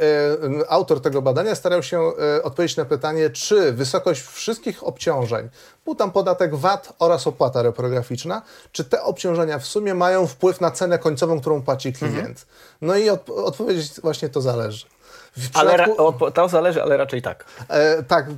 autor 0.68 1.00
tego 1.00 1.22
badania 1.22 1.54
starał 1.54 1.82
się 1.82 2.00
odpowiedzieć 2.42 2.76
na 2.76 2.84
pytanie, 2.84 3.30
czy 3.30 3.47
czy 3.48 3.72
wysokość 3.72 4.22
wszystkich 4.22 4.84
obciążeń, 4.84 5.48
był 5.84 5.94
tam 5.94 6.10
podatek 6.10 6.54
VAT 6.54 6.92
oraz 6.98 7.26
opłata 7.26 7.62
reprograficzna, 7.62 8.42
czy 8.72 8.84
te 8.84 9.02
obciążenia 9.02 9.58
w 9.58 9.66
sumie 9.66 9.94
mają 9.94 10.26
wpływ 10.26 10.60
na 10.60 10.70
cenę 10.70 10.98
końcową, 10.98 11.40
którą 11.40 11.62
płaci 11.62 11.92
klient? 11.92 12.16
Mhm. 12.16 12.36
No 12.80 12.96
i 12.96 13.10
od, 13.10 13.30
odpowiedź 13.30 14.00
właśnie 14.00 14.28
to 14.28 14.40
zależy. 14.40 14.86
Przypadku... 15.38 16.14
Ale 16.22 16.30
to 16.32 16.48
zależy, 16.48 16.82
ale 16.82 16.96
raczej 16.96 17.22
tak. 17.22 17.44
E, 17.68 18.02
tak, 18.02 18.28
y, 18.28 18.32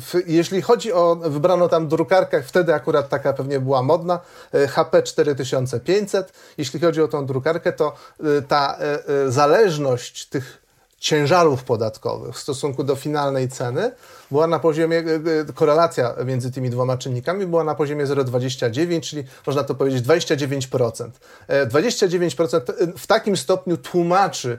w, 0.00 0.14
jeśli 0.26 0.62
chodzi 0.62 0.92
o, 0.92 1.16
wybrano 1.16 1.68
tam 1.68 1.88
drukarkę, 1.88 2.42
wtedy 2.42 2.74
akurat 2.74 3.08
taka 3.08 3.32
pewnie 3.32 3.60
była 3.60 3.82
modna, 3.82 4.20
e, 4.54 4.68
HP 4.68 5.02
4500. 5.02 6.32
Jeśli 6.58 6.80
chodzi 6.80 7.02
o 7.02 7.08
tą 7.08 7.26
drukarkę, 7.26 7.72
to 7.72 7.94
y, 8.20 8.42
ta 8.42 8.78
e, 8.78 9.08
e, 9.26 9.30
zależność 9.30 10.26
tych 10.26 10.65
ciężarów 11.06 11.64
podatkowych 11.64 12.34
w 12.34 12.38
stosunku 12.38 12.84
do 12.84 12.96
finalnej 12.96 13.48
ceny 13.48 13.92
była 14.30 14.46
na 14.46 14.58
poziomie, 14.58 14.98
e, 14.98 15.02
e, 15.02 15.52
korelacja 15.54 16.14
między 16.24 16.52
tymi 16.52 16.70
dwoma 16.70 16.96
czynnikami 16.96 17.46
była 17.46 17.64
na 17.64 17.74
poziomie 17.74 18.06
0,29, 18.06 19.00
czyli 19.00 19.24
można 19.46 19.64
to 19.64 19.74
powiedzieć 19.74 20.04
29%. 20.04 21.10
29% 21.48 22.56
e, 22.56 22.98
w 22.98 23.06
takim 23.06 23.36
stopniu 23.36 23.76
tłumaczy 23.76 24.58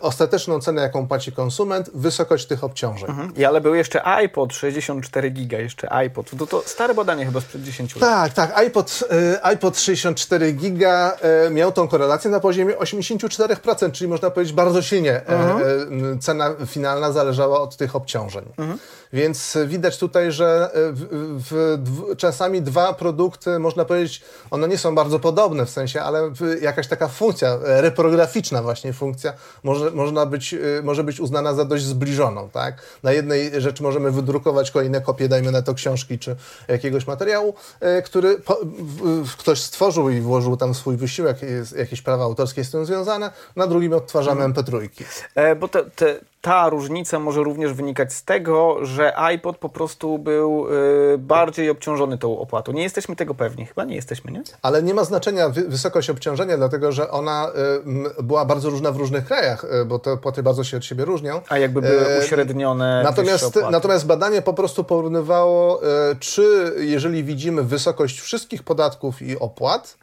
ostateczną 0.00 0.60
cenę, 0.60 0.82
jaką 0.82 1.08
płaci 1.08 1.32
konsument, 1.32 1.90
wysokość 1.94 2.46
tych 2.46 2.64
obciążeń. 2.64 3.10
Mhm. 3.10 3.36
I 3.36 3.44
ale 3.44 3.60
był 3.60 3.74
jeszcze 3.74 4.06
iPod 4.06 4.54
64 4.54 5.30
giga, 5.30 5.58
jeszcze 5.58 5.92
iPod. 5.92 6.30
To, 6.38 6.46
to 6.46 6.62
stare 6.66 6.94
badanie 6.94 7.24
chyba 7.24 7.40
sprzed 7.40 7.62
10 7.62 7.96
lat. 7.96 8.00
Tak, 8.10 8.32
tak. 8.32 8.58
iPod, 8.58 9.04
iPod 9.42 9.78
64 9.78 10.52
giga 10.52 11.16
miał 11.50 11.72
tą 11.72 11.88
korelację 11.88 12.30
na 12.30 12.40
poziomie 12.40 12.74
84%, 12.74 13.92
czyli 13.92 14.08
można 14.08 14.30
powiedzieć 14.30 14.54
bardzo 14.54 14.82
silnie 14.82 15.26
mhm. 15.26 16.18
cena 16.18 16.50
finalna 16.66 17.12
zależała 17.12 17.60
od 17.60 17.76
tych 17.76 17.96
obciążeń. 17.96 18.44
Mhm. 18.58 18.78
Więc 19.14 19.58
widać 19.66 19.98
tutaj, 19.98 20.32
że 20.32 20.70
e, 20.74 20.92
w, 20.92 21.06
w, 21.38 21.78
w, 21.84 22.16
czasami 22.16 22.62
dwa 22.62 22.92
produkty, 22.92 23.58
można 23.58 23.84
powiedzieć, 23.84 24.22
one 24.50 24.68
nie 24.68 24.78
są 24.78 24.94
bardzo 24.94 25.18
podobne 25.18 25.66
w 25.66 25.70
sensie, 25.70 26.02
ale 26.02 26.32
jakaś 26.60 26.88
taka 26.88 27.08
funkcja, 27.08 27.48
e, 27.48 27.80
reprograficzna 27.80 28.62
właśnie 28.62 28.92
funkcja, 28.92 29.32
może, 29.62 29.90
można 29.90 30.26
być, 30.26 30.54
e, 30.54 30.58
może 30.82 31.04
być 31.04 31.20
uznana 31.20 31.54
za 31.54 31.64
dość 31.64 31.84
zbliżoną. 31.84 32.50
Tak? 32.50 32.82
Na 33.02 33.12
jednej 33.12 33.60
rzeczy 33.60 33.82
możemy 33.82 34.10
wydrukować 34.10 34.70
kolejne 34.70 35.00
kopie, 35.00 35.28
dajmy 35.28 35.52
na 35.52 35.62
to 35.62 35.74
książki 35.74 36.18
czy 36.18 36.36
jakiegoś 36.68 37.06
materiału, 37.06 37.54
który 38.04 38.38
po, 38.38 38.58
ktoś 39.38 39.60
stworzył 39.60 40.10
i 40.10 40.20
włożył 40.20 40.56
tam 40.56 40.74
swój 40.74 40.96
wysiłek, 40.96 41.38
jakieś 41.76 42.02
prawa 42.02 42.24
autorskie 42.24 42.64
z 42.64 42.70
tym 42.70 42.86
związane, 42.86 43.30
na 43.56 43.66
drugim 43.66 43.92
odtwarzamy 43.92 44.40
hmm. 44.40 44.52
MP3. 44.52 44.88
E, 45.34 45.56
bo 45.56 45.68
te, 45.68 45.84
te 45.84 46.20
ta 46.44 46.68
różnica 46.68 47.18
może 47.18 47.42
również 47.42 47.72
wynikać 47.72 48.12
z 48.12 48.24
tego, 48.24 48.76
że 48.82 49.18
iPod 49.18 49.58
po 49.58 49.68
prostu 49.68 50.18
był 50.18 50.66
y, 51.14 51.18
bardziej 51.18 51.70
obciążony 51.70 52.18
tą 52.18 52.38
opłatą. 52.38 52.72
Nie 52.72 52.82
jesteśmy 52.82 53.16
tego 53.16 53.34
pewni, 53.34 53.66
chyba 53.66 53.84
nie 53.84 53.94
jesteśmy, 53.94 54.32
nie? 54.32 54.42
Ale 54.62 54.82
nie 54.82 54.94
ma 54.94 55.04
znaczenia 55.04 55.48
wy 55.48 55.68
wysokość 55.68 56.10
obciążenia, 56.10 56.56
dlatego 56.56 56.92
że 56.92 57.10
ona 57.10 57.50
y, 58.18 58.22
była 58.22 58.44
bardzo 58.44 58.70
różna 58.70 58.92
w 58.92 58.96
różnych 58.96 59.24
krajach, 59.24 59.64
y, 59.64 59.84
bo 59.84 59.98
te 59.98 60.12
opłaty 60.12 60.42
bardzo 60.42 60.64
się 60.64 60.76
od 60.76 60.84
siebie 60.84 61.04
różnią. 61.04 61.40
A 61.48 61.58
jakby 61.58 61.82
były 61.82 62.06
e, 62.06 62.20
uśrednione. 62.20 63.00
Natomiast, 63.04 63.58
natomiast 63.70 64.06
badanie 64.06 64.42
po 64.42 64.54
prostu 64.54 64.84
porównywało, 64.84 65.82
y, 65.82 66.16
czy 66.20 66.74
jeżeli 66.78 67.24
widzimy 67.24 67.62
wysokość 67.62 68.20
wszystkich 68.20 68.62
podatków 68.62 69.22
i 69.22 69.38
opłat 69.38 69.96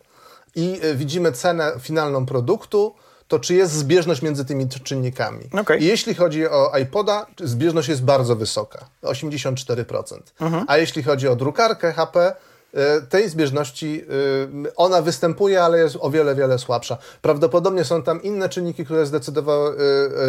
i 0.56 0.80
y, 0.84 0.96
widzimy 0.96 1.32
cenę 1.32 1.72
finalną 1.80 2.26
produktu, 2.26 2.96
to 3.32 3.40
czy 3.40 3.56
jest 3.56 3.74
zbieżność 3.74 4.22
między 4.22 4.46
tymi 4.46 4.70
czynnikami. 4.70 5.50
Okay. 5.62 5.80
Jeśli 5.80 6.16
chodzi 6.16 6.48
o 6.48 6.78
iPoda, 6.78 7.26
zbieżność 7.40 7.90
jest 7.90 8.04
bardzo 8.04 8.36
wysoka, 8.36 8.86
84%. 9.04 10.18
Mhm. 10.42 10.66
A 10.68 10.78
jeśli 10.78 11.04
chodzi 11.04 11.28
o 11.28 11.36
drukarkę 11.36 11.94
HP, 11.94 12.36
e, 12.74 13.02
tej 13.02 13.30
zbieżności 13.30 14.04
e, 14.66 14.76
ona 14.76 15.02
występuje, 15.02 15.64
ale 15.64 15.78
jest 15.78 15.98
o 16.00 16.10
wiele, 16.10 16.36
wiele 16.36 16.60
słabsza. 16.60 16.98
Prawdopodobnie 17.22 17.84
są 17.84 18.04
tam 18.04 18.24
inne 18.24 18.50
czynniki, 18.50 18.86
które 18.86 19.06
zdecydowały 19.06 19.76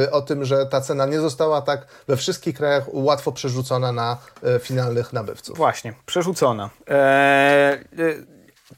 e, 0.04 0.11
o 0.11 0.23
tym, 0.23 0.44
że 0.44 0.66
ta 0.66 0.80
cena 0.80 1.06
nie 1.06 1.21
została 1.21 1.62
tak 1.62 1.87
we 2.09 2.16
wszystkich 2.16 2.56
krajach 2.56 2.85
łatwo 2.92 3.32
przerzucona 3.32 3.92
na 3.92 4.16
finalnych 4.61 5.12
nabywców. 5.12 5.56
Właśnie, 5.56 5.94
przerzucona. 6.06 6.71
Eee, 6.87 7.78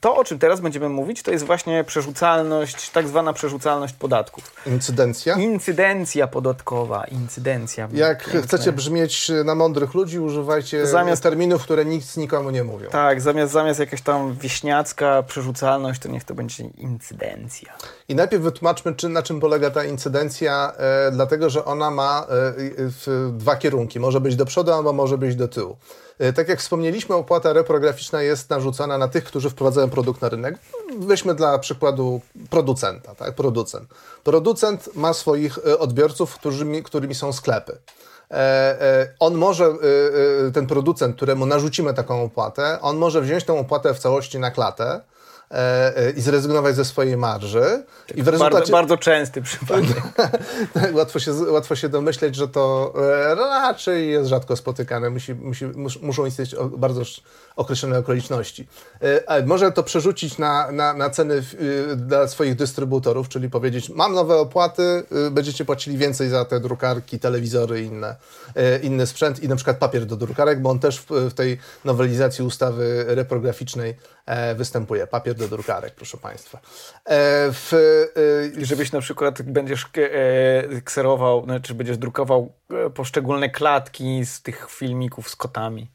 to, 0.00 0.16
o 0.16 0.24
czym 0.24 0.38
teraz 0.38 0.60
będziemy 0.60 0.88
mówić, 0.88 1.22
to 1.22 1.30
jest 1.30 1.46
właśnie 1.46 1.84
przerzucalność, 1.84 2.90
tak 2.90 3.08
zwana 3.08 3.32
przerzucalność 3.32 3.94
podatków. 3.94 4.52
Incydencja? 4.66 5.34
Incydencja 5.34 6.26
podatkowa, 6.26 7.04
incydencja. 7.04 7.88
Jak 7.92 8.24
piękne. 8.24 8.42
chcecie 8.42 8.72
brzmieć 8.72 9.32
na 9.44 9.54
mądrych 9.54 9.94
ludzi, 9.94 10.18
używajcie 10.18 10.86
zamiast, 10.86 11.22
terminów, 11.22 11.62
które 11.62 11.84
nic 11.84 12.16
nikomu 12.16 12.50
nie 12.50 12.64
mówią. 12.64 12.90
Tak, 12.90 13.20
zamiast, 13.20 13.52
zamiast 13.52 13.80
jakaś 13.80 14.02
tam 14.02 14.34
wieśniacka 14.34 15.22
przerzucalność, 15.22 16.00
to 16.00 16.08
niech 16.08 16.24
to 16.24 16.34
będzie 16.34 16.64
incydencja. 16.64 17.72
I 18.08 18.14
najpierw 18.14 18.42
wytłumaczmy, 18.42 18.94
czy, 18.94 19.08
na 19.08 19.22
czym 19.22 19.40
polega 19.40 19.70
ta 19.70 19.84
incydencja, 19.84 20.72
e, 20.76 21.10
dlatego 21.10 21.50
że 21.50 21.64
ona 21.64 21.90
ma 21.90 22.26
e, 23.08 23.32
dwa 23.32 23.56
kierunki. 23.56 24.00
Może 24.00 24.20
być 24.20 24.36
do 24.36 24.44
przodu, 24.44 24.72
albo 24.72 24.92
może 24.92 25.18
być 25.18 25.36
do 25.36 25.48
tyłu. 25.48 25.76
E, 26.18 26.32
tak 26.32 26.48
jak 26.48 26.58
wspomnieliśmy, 26.58 27.14
opłata 27.14 27.52
reprograficzna 27.52 28.22
jest 28.22 28.50
narzucana 28.50 28.98
na 28.98 29.08
tych, 29.08 29.24
którzy 29.24 29.50
wprowadzają 29.50 29.90
produkt 29.90 30.22
na 30.22 30.28
rynek. 30.28 30.58
Weźmy 30.98 31.34
dla 31.34 31.58
przykładu 31.58 32.20
producenta. 32.50 33.14
Tak? 33.14 33.34
Producent. 33.34 33.88
Producent 34.24 34.96
ma 34.96 35.12
swoich 35.12 35.58
e, 35.58 35.78
odbiorców, 35.78 36.34
którymi, 36.34 36.82
którymi 36.82 37.14
są 37.14 37.32
sklepy. 37.32 37.78
E, 38.30 39.14
on 39.20 39.34
może, 39.34 39.72
ten 40.54 40.66
producent, 40.66 41.16
któremu 41.16 41.46
narzucimy 41.46 41.94
taką 41.94 42.22
opłatę, 42.22 42.78
on 42.80 42.96
może 42.96 43.20
wziąć 43.20 43.44
tę 43.44 43.58
opłatę 43.58 43.94
w 43.94 43.98
całości 43.98 44.38
na 44.38 44.50
klatę, 44.50 45.00
i 46.16 46.20
zrezygnować 46.20 46.76
ze 46.76 46.84
swojej 46.84 47.16
marży. 47.16 47.84
I 48.14 48.22
w 48.22 48.28
rezultacie... 48.28 48.54
bardzo, 48.54 48.72
bardzo 48.72 48.96
częsty 48.96 49.42
przypadek. 49.42 50.02
łatwo, 50.92 51.18
się, 51.18 51.32
łatwo 51.32 51.76
się 51.76 51.88
domyśleć, 51.88 52.34
że 52.34 52.48
to 52.48 52.94
e, 52.96 53.34
raczej 53.34 54.10
jest 54.10 54.28
rzadko 54.28 54.56
spotykane. 54.56 55.10
Musi, 55.10 55.34
musi, 55.34 55.66
mus, 55.66 56.02
muszą 56.02 56.26
istnieć 56.26 56.56
bardzo 56.76 57.02
określone 57.56 57.98
okoliczności. 57.98 58.66
Może 59.46 59.72
to 59.72 59.82
przerzucić 59.82 60.38
na, 60.38 60.72
na, 60.72 60.94
na 60.94 61.10
ceny 61.10 61.42
dla 61.96 62.28
swoich 62.28 62.54
dystrybutorów, 62.54 63.28
czyli 63.28 63.50
powiedzieć, 63.50 63.90
mam 63.90 64.14
nowe 64.14 64.36
opłaty, 64.36 65.02
będziecie 65.30 65.64
płacili 65.64 65.96
więcej 65.96 66.28
za 66.28 66.44
te 66.44 66.60
drukarki, 66.60 67.18
telewizory 67.18 67.82
i 67.82 67.86
inne, 67.86 68.16
inny 68.82 69.06
sprzęt 69.06 69.42
i 69.42 69.48
na 69.48 69.56
przykład 69.56 69.78
papier 69.78 70.06
do 70.06 70.16
drukarek, 70.16 70.62
bo 70.62 70.70
on 70.70 70.78
też 70.78 71.00
w, 71.00 71.10
w 71.10 71.34
tej 71.34 71.58
nowelizacji 71.84 72.44
ustawy 72.44 73.04
reprograficznej 73.08 73.94
występuje. 74.54 75.06
Papier 75.06 75.34
do 75.34 75.48
drukarek, 75.48 75.94
proszę 75.94 76.18
Państwa. 76.18 76.58
E, 76.58 76.62
w, 77.52 77.72
e, 78.56 78.64
żebyś 78.64 78.92
na 78.92 79.00
przykład 79.00 79.42
będziesz 79.42 79.84
e, 79.84 80.80
kserował, 80.80 81.44
znaczy 81.44 81.74
będziesz 81.74 81.98
drukował 81.98 82.52
poszczególne 82.94 83.50
klatki 83.50 84.26
z 84.26 84.42
tych 84.42 84.66
filmików 84.70 85.28
z 85.28 85.36
kotami. 85.36 85.90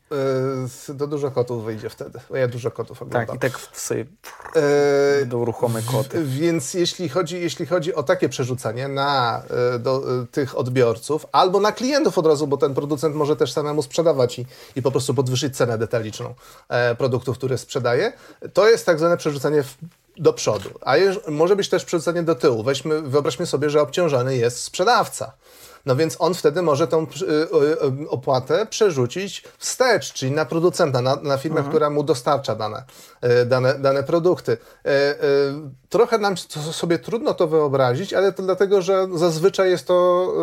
Yy, 0.87 0.95
do 0.95 1.07
dużo 1.07 1.31
kotów 1.31 1.65
wyjdzie 1.65 1.89
wtedy. 1.89 2.19
Ja 2.33 2.47
dużo 2.47 2.71
kotów 2.71 3.01
oglądam. 3.01 3.25
Tak, 3.27 3.35
i 3.35 3.39
tak 3.39 3.77
sobie 3.77 4.05
yy, 5.19 5.25
do 5.25 5.45
ruchome 5.45 5.81
koty. 5.81 6.23
Więc 6.23 6.73
jeśli 6.73 7.09
chodzi, 7.09 7.41
jeśli 7.41 7.65
chodzi 7.65 7.95
o 7.95 8.03
takie 8.03 8.29
przerzucanie 8.29 8.87
na 8.87 9.43
do, 9.79 10.03
tych 10.31 10.57
odbiorców 10.57 11.25
albo 11.31 11.59
na 11.59 11.71
klientów 11.71 12.17
od 12.17 12.25
razu, 12.25 12.47
bo 12.47 12.57
ten 12.57 12.73
producent 12.73 13.15
może 13.15 13.35
też 13.35 13.53
samemu 13.53 13.81
sprzedawać 13.81 14.39
i, 14.39 14.45
i 14.75 14.81
po 14.81 14.91
prostu 14.91 15.13
podwyższyć 15.13 15.57
cenę 15.57 15.77
detaliczną 15.77 16.33
e, 16.69 16.95
produktów, 16.95 17.37
które 17.37 17.57
sprzedaje, 17.57 18.13
to 18.53 18.69
jest 18.69 18.85
tak 18.85 18.99
zwane 18.99 19.17
przerzucanie 19.17 19.63
w, 19.63 19.77
do 20.17 20.33
przodu. 20.33 20.69
A 20.81 20.95
może 21.27 21.55
być 21.55 21.69
też 21.69 21.85
przerzucanie 21.85 22.23
do 22.23 22.35
tyłu. 22.35 22.63
Weźmy, 22.63 23.01
wyobraźmy 23.01 23.45
sobie, 23.45 23.69
że 23.69 23.81
obciążony 23.81 24.37
jest 24.37 24.63
sprzedawca. 24.63 25.31
No 25.85 25.95
więc 25.95 26.15
on 26.19 26.33
wtedy 26.33 26.61
może 26.61 26.87
tą 26.87 27.03
y, 27.03 27.05
y, 27.25 28.03
y, 28.03 28.09
opłatę 28.09 28.65
przerzucić 28.65 29.43
wstecz, 29.57 30.13
czyli 30.13 30.31
na 30.31 30.45
producenta, 30.45 31.01
na, 31.01 31.15
na 31.15 31.37
firmę, 31.37 31.57
mhm. 31.57 31.71
która 31.71 31.89
mu 31.89 32.03
dostarcza 32.03 32.55
dane, 32.55 32.83
dane, 33.45 33.79
dane 33.79 34.03
produkty. 34.03 34.57
Trochę 35.89 36.17
nam 36.17 36.37
sobie 36.71 36.99
trudno 36.99 37.33
to 37.33 37.47
wyobrazić, 37.47 38.13
ale 38.13 38.33
to 38.33 38.43
dlatego, 38.43 38.81
że 38.81 39.07
zazwyczaj 39.13 39.69
jest 39.69 39.87
to 39.87 40.33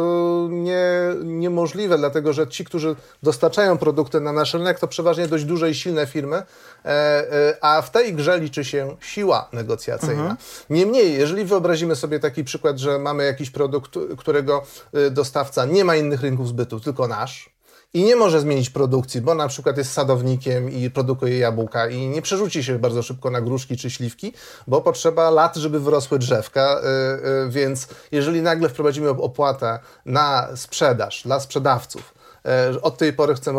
nie, 0.50 0.88
niemożliwe, 1.25 1.99
dlatego 1.99 2.33
że 2.33 2.49
ci, 2.49 2.65
którzy 2.65 2.97
dostarczają 3.23 3.79
produkty 3.79 4.21
na 4.21 4.33
nasz 4.33 4.55
rynek, 4.55 4.81
to 4.81 4.88
przeważnie 4.88 5.29
dość 5.29 5.45
duże 5.45 5.71
i 5.71 5.75
silne 5.75 6.07
firmy, 6.07 6.37
e, 6.37 6.43
e, 6.85 7.57
a 7.61 7.83
w 7.83 7.91
tej 7.91 8.15
grze 8.15 8.38
liczy 8.38 8.65
się 8.65 8.97
siła 9.00 9.49
negocjacyjna. 9.53 10.21
Mhm. 10.21 10.37
Niemniej, 10.71 11.15
jeżeli 11.15 11.45
wyobrazimy 11.45 11.97
sobie 11.97 12.21
taki 12.21 12.45
przykład, 12.45 12.79
że 12.79 12.99
mamy 12.99 13.25
jakiś 13.25 13.50
produkt, 13.50 13.91
którego 14.17 14.62
dostawca 15.11 15.65
nie 15.65 15.85
ma 15.85 15.97
innych 15.97 16.21
rynków 16.21 16.49
zbytu, 16.49 16.81
tylko 16.81 17.09
nasz, 17.09 17.56
i 17.97 18.05
nie 18.05 18.17
może 18.17 18.41
zmienić 18.41 18.71
produkcji, 18.71 19.21
bo 19.21 19.35
na 19.35 19.49
przykład 19.49 19.76
jest 19.79 19.93
sadownikiem 19.93 20.71
i 20.71 20.91
produkuje 20.91 21.38
jabłka 21.38 21.88
i 21.88 22.09
nie 22.09 22.23
przerzuci 22.23 22.65
się 22.65 22.79
bardzo 22.79 23.03
szybko 23.03 23.31
na 23.31 23.41
gruszki 23.41 23.76
czy 23.76 23.91
śliwki, 23.91 24.33
bo 24.67 24.81
potrzeba 24.81 25.31
lat, 25.31 25.57
żeby 25.57 25.81
wyrosły 25.81 26.19
drzewka, 26.19 26.81
yy, 26.83 27.31
yy, 27.31 27.50
więc 27.50 27.88
jeżeli 28.12 28.43
nagle 28.43 28.69
wprowadzimy 28.69 29.11
opłatę 29.11 29.79
na 30.07 30.49
sprzedaż 30.57 31.23
dla 31.23 31.41
sprzedawców, 31.41 32.15
yy, 32.45 32.81
od 32.83 32.99
tej 32.99 33.12
pory 33.12 33.35
chcemy 33.35 33.59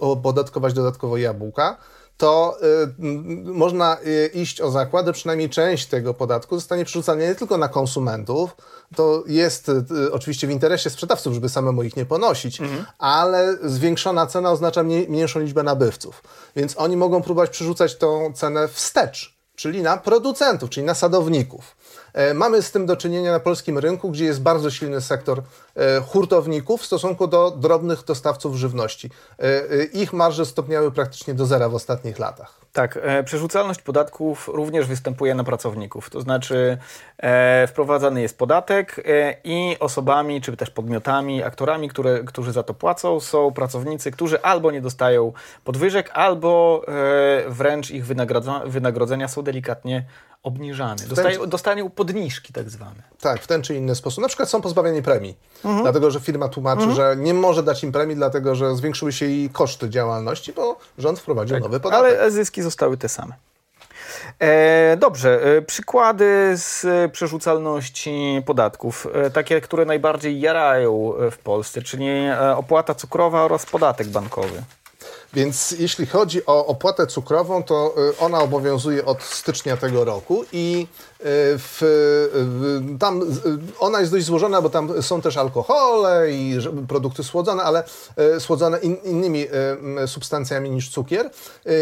opodatkować 0.00 0.72
dodatkowo 0.72 1.16
jabłka, 1.16 1.76
to 2.22 2.58
y, 2.62 3.02
można 3.44 3.96
y, 4.06 4.30
iść 4.34 4.60
o 4.60 4.70
zakład, 4.70 5.06
że 5.06 5.12
przynajmniej 5.12 5.50
część 5.50 5.86
tego 5.86 6.14
podatku 6.14 6.56
zostanie 6.56 6.84
przerzucana 6.84 7.20
nie 7.20 7.34
tylko 7.34 7.58
na 7.58 7.68
konsumentów, 7.68 8.56
to 8.96 9.24
jest 9.26 9.68
y, 9.68 10.12
oczywiście 10.12 10.46
w 10.46 10.50
interesie 10.50 10.90
sprzedawców, 10.90 11.34
żeby 11.34 11.48
samemu 11.48 11.82
ich 11.82 11.96
nie 11.96 12.04
ponosić, 12.04 12.60
mhm. 12.60 12.86
ale 12.98 13.56
zwiększona 13.62 14.26
cena 14.26 14.50
oznacza 14.50 14.82
mniejszą 14.82 15.40
liczbę 15.40 15.62
nabywców. 15.62 16.22
Więc 16.56 16.78
oni 16.78 16.96
mogą 16.96 17.22
próbować 17.22 17.50
przerzucać 17.50 17.96
tą 17.96 18.32
cenę 18.34 18.68
wstecz, 18.68 19.36
czyli 19.54 19.82
na 19.82 19.96
producentów, 19.96 20.70
czyli 20.70 20.86
na 20.86 20.94
sadowników. 20.94 21.76
E, 22.14 22.34
mamy 22.34 22.62
z 22.62 22.72
tym 22.72 22.86
do 22.86 22.96
czynienia 22.96 23.32
na 23.32 23.40
polskim 23.40 23.78
rynku, 23.78 24.10
gdzie 24.10 24.24
jest 24.24 24.42
bardzo 24.42 24.70
silny 24.70 25.00
sektor 25.00 25.42
e, 25.76 26.00
hurtowników 26.00 26.80
w 26.80 26.86
stosunku 26.86 27.26
do 27.26 27.50
drobnych 27.50 28.04
dostawców 28.04 28.56
żywności. 28.56 29.10
E, 29.38 29.84
ich 29.84 30.12
marże 30.12 30.46
stopniały 30.46 30.92
praktycznie 30.92 31.34
do 31.34 31.46
zera 31.46 31.68
w 31.68 31.74
ostatnich 31.74 32.18
latach. 32.18 32.62
Tak, 32.72 32.98
przerzucalność 33.24 33.82
podatków 33.82 34.48
również 34.52 34.86
występuje 34.86 35.34
na 35.34 35.44
pracowników. 35.44 36.10
To 36.10 36.20
znaczy 36.20 36.78
wprowadzany 37.68 38.22
jest 38.22 38.38
podatek 38.38 39.04
i 39.44 39.76
osobami, 39.80 40.40
czy 40.40 40.56
też 40.56 40.70
podmiotami, 40.70 41.42
aktorami, 41.42 41.88
które, 41.88 42.24
którzy 42.24 42.52
za 42.52 42.62
to 42.62 42.74
płacą, 42.74 43.20
są 43.20 43.52
pracownicy, 43.52 44.10
którzy 44.10 44.42
albo 44.42 44.70
nie 44.70 44.80
dostają 44.80 45.32
podwyżek, 45.64 46.10
albo 46.14 46.82
wręcz 47.48 47.90
ich 47.90 48.06
wynagrodzenia 48.66 49.28
są 49.28 49.42
delikatnie 49.42 50.04
obniżany. 50.42 51.06
Dostają, 51.06 51.46
dostają 51.46 51.90
podniżki 51.90 52.52
tak 52.52 52.70
zwane. 52.70 53.02
Tak, 53.20 53.42
w 53.42 53.46
ten 53.46 53.62
czy 53.62 53.74
inny 53.74 53.94
sposób. 53.94 54.22
Na 54.22 54.28
przykład 54.28 54.48
są 54.48 54.60
pozbawieni 54.60 55.02
premii, 55.02 55.36
mhm. 55.64 55.82
dlatego 55.82 56.10
że 56.10 56.20
firma 56.20 56.48
tłumaczy, 56.48 56.82
mhm. 56.82 56.96
że 56.96 57.22
nie 57.22 57.34
może 57.34 57.62
dać 57.62 57.84
im 57.84 57.92
premii, 57.92 58.16
dlatego 58.16 58.54
że 58.54 58.76
zwiększyły 58.76 59.12
się 59.12 59.26
jej 59.26 59.50
koszty 59.50 59.90
działalności, 59.90 60.52
bo 60.52 60.76
rząd 60.98 61.20
wprowadził 61.20 61.56
tak, 61.56 61.62
nowy 61.62 61.80
podatek. 61.80 62.18
Ale 62.18 62.30
zyski 62.30 62.62
zostały 62.62 62.96
te 62.96 63.08
same. 63.08 63.34
E, 64.38 64.96
dobrze, 64.96 65.56
e, 65.56 65.62
przykłady 65.62 66.52
z 66.54 66.86
przerzucalności 67.12 68.42
podatków, 68.46 69.06
e, 69.14 69.30
takie, 69.30 69.60
które 69.60 69.84
najbardziej 69.84 70.40
jarają 70.40 71.12
w 71.30 71.38
Polsce, 71.38 71.82
czyli 71.82 72.06
e, 72.06 72.56
opłata 72.56 72.94
cukrowa 72.94 73.42
oraz 73.42 73.66
podatek 73.66 74.08
bankowy. 74.08 74.62
Więc 75.34 75.70
jeśli 75.70 76.06
chodzi 76.06 76.46
o 76.46 76.66
opłatę 76.66 77.06
cukrową, 77.06 77.62
to 77.62 77.94
y, 78.10 78.18
ona 78.18 78.40
obowiązuje 78.40 79.04
od 79.04 79.22
stycznia 79.22 79.76
tego 79.76 80.04
roku 80.04 80.44
i 80.52 80.86
y, 81.20 81.24
w, 81.58 81.82
tam 82.98 83.22
y, 83.22 83.26
ona 83.78 84.00
jest 84.00 84.12
dość 84.12 84.26
złożona, 84.26 84.62
bo 84.62 84.70
tam 84.70 85.02
są 85.02 85.20
też 85.20 85.36
alkohole 85.36 86.30
i 86.30 86.58
produkty 86.88 87.24
słodzone, 87.24 87.62
ale 87.62 87.84
słodzone 88.38 88.78
in, 88.78 88.96
innymi 89.04 89.46
substancjami 90.06 90.70
niż 90.70 90.90
cukier. 90.90 91.30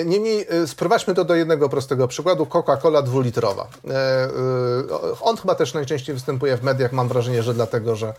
Niemniej 0.04 0.46
sprowadźmy 0.66 1.14
to 1.14 1.24
do 1.24 1.34
jednego 1.34 1.68
prostego 1.68 2.08
przykładu. 2.08 2.46
Coca-Cola 2.46 3.02
dwulitrowa. 3.02 3.68
On 5.20 5.36
chyba 5.36 5.54
też 5.54 5.74
najczęściej 5.74 6.14
występuje 6.14 6.56
w 6.56 6.62
mediach. 6.62 6.92
Mam 6.92 7.08
wrażenie, 7.08 7.42
że 7.42 7.54
dlatego, 7.54 7.96
że 7.96 8.14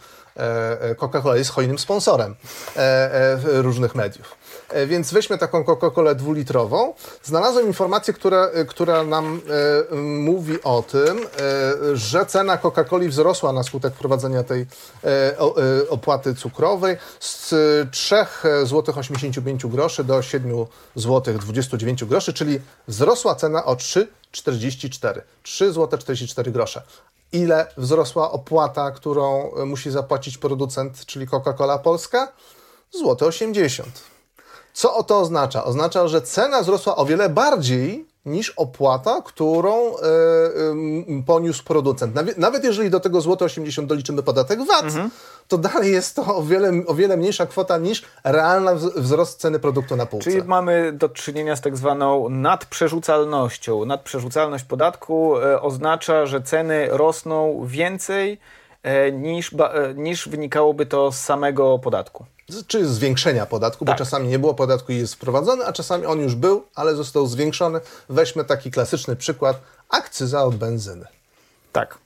Coca-Cola 0.97 1.37
jest 1.37 1.51
hojnym 1.51 1.79
sponsorem 1.79 2.35
różnych 3.43 3.95
mediów. 3.95 4.41
E, 4.71 4.87
więc 4.87 5.13
weźmy 5.13 5.37
taką 5.37 5.63
Coca-Colę 5.63 6.15
dwulitrową. 6.15 6.93
Znalazłem 7.23 7.67
informację, 7.67 8.13
która, 8.13 8.45
e, 8.45 8.65
która 8.65 9.03
nam 9.03 9.41
e, 9.91 9.95
mówi 9.95 10.63
o 10.63 10.81
tym, 10.81 11.17
e, 11.17 11.25
że 11.95 12.25
cena 12.25 12.57
Coca-Coli 12.57 13.09
wzrosła 13.09 13.53
na 13.53 13.63
skutek 13.63 13.93
wprowadzenia 13.93 14.43
tej 14.43 14.61
e, 14.61 14.67
e, 15.07 15.35
opłaty 15.89 16.35
cukrowej 16.35 16.97
z 17.19 17.51
3,85 17.91 19.71
zł 19.71 20.05
do 20.05 20.21
7 20.21 20.65
zł 20.95 21.37
29 21.37 22.05
groszy, 22.05 22.33
czyli 22.33 22.59
wzrosła 22.87 23.35
cena 23.35 23.65
o 23.65 23.75
3,44. 23.75 25.21
3 25.43 25.73
zł 25.73 25.99
44 25.99 26.51
grosze. 26.51 26.81
Ile 27.31 27.67
wzrosła 27.77 28.31
opłata, 28.31 28.91
którą 28.91 29.51
musi 29.65 29.91
zapłacić 29.91 30.37
producent, 30.37 31.05
czyli 31.05 31.27
Coca-Cola 31.27 31.79
Polska? 31.79 32.31
Złote 32.91 33.25
80. 33.25 33.87
Co 34.73 35.03
to 35.03 35.19
oznacza? 35.19 35.63
Oznacza, 35.63 36.07
że 36.07 36.21
cena 36.21 36.61
wzrosła 36.61 36.95
o 36.95 37.05
wiele 37.05 37.29
bardziej 37.29 38.10
niż 38.25 38.49
opłata, 38.49 39.21
którą 39.25 39.89
y, 39.89 39.99
y, 41.19 41.23
poniósł 41.25 41.63
producent. 41.63 42.15
Nawet, 42.15 42.37
nawet 42.37 42.63
jeżeli 42.63 42.89
do 42.89 42.99
tego 42.99 43.21
złote 43.21 43.45
80 43.45 43.87
doliczymy 43.87 44.23
podatek 44.23 44.59
VAT, 44.67 44.83
mhm. 44.83 45.09
to 45.47 45.57
dalej 45.57 45.91
jest 45.91 46.15
to 46.15 46.35
o 46.35 46.43
wiele, 46.43 46.71
o 46.87 46.93
wiele 46.93 47.17
mniejsza 47.17 47.45
kwota 47.45 47.77
niż 47.77 48.03
realna 48.23 48.75
wzrost 48.95 49.39
ceny 49.39 49.59
produktu 49.59 49.95
na 49.95 50.05
półce. 50.05 50.31
Czyli 50.31 50.43
mamy 50.43 50.91
do 50.93 51.09
czynienia 51.09 51.55
z 51.55 51.61
tak 51.61 51.77
zwaną 51.77 52.29
nadprzerzucalnością. 52.29 53.85
Nadprzerzucalność 53.85 54.63
podatku 54.63 55.37
y, 55.37 55.61
oznacza, 55.61 56.25
że 56.25 56.41
ceny 56.41 56.87
rosną 56.91 57.65
więcej 57.65 58.37
niż, 59.11 59.55
niż 59.95 60.29
wynikałoby 60.29 60.85
to 60.85 61.11
z 61.11 61.19
samego 61.19 61.79
podatku 61.79 62.25
czy 62.67 62.85
zwiększenia 62.87 63.45
podatku, 63.45 63.85
tak. 63.85 63.95
bo 63.95 63.97
czasami 63.97 64.27
nie 64.27 64.39
było 64.39 64.53
podatku 64.53 64.91
i 64.91 64.97
jest 64.97 65.15
wprowadzony, 65.15 65.65
a 65.65 65.73
czasami 65.73 66.05
on 66.05 66.19
już 66.19 66.35
był, 66.35 66.63
ale 66.75 66.95
został 66.95 67.27
zwiększony. 67.27 67.79
Weźmy 68.09 68.45
taki 68.45 68.71
klasyczny 68.71 69.15
przykład, 69.15 69.61
akcyza 69.89 70.43
od 70.43 70.55
benzyny. 70.55 71.05
Tak. 71.71 71.97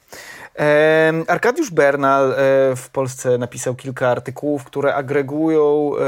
Arkadiusz 1.27 1.71
Bernal 1.71 2.31
e, 2.31 2.35
w 2.75 2.89
Polsce 2.91 3.37
napisał 3.37 3.75
kilka 3.75 4.09
artykułów, 4.09 4.63
które 4.63 4.95
agregują 4.95 5.91
e, 5.97 6.01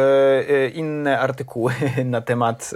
e, 0.50 0.70
inne 0.70 1.20
artykuły 1.20 1.74
na 2.06 2.22
temat 2.22 2.76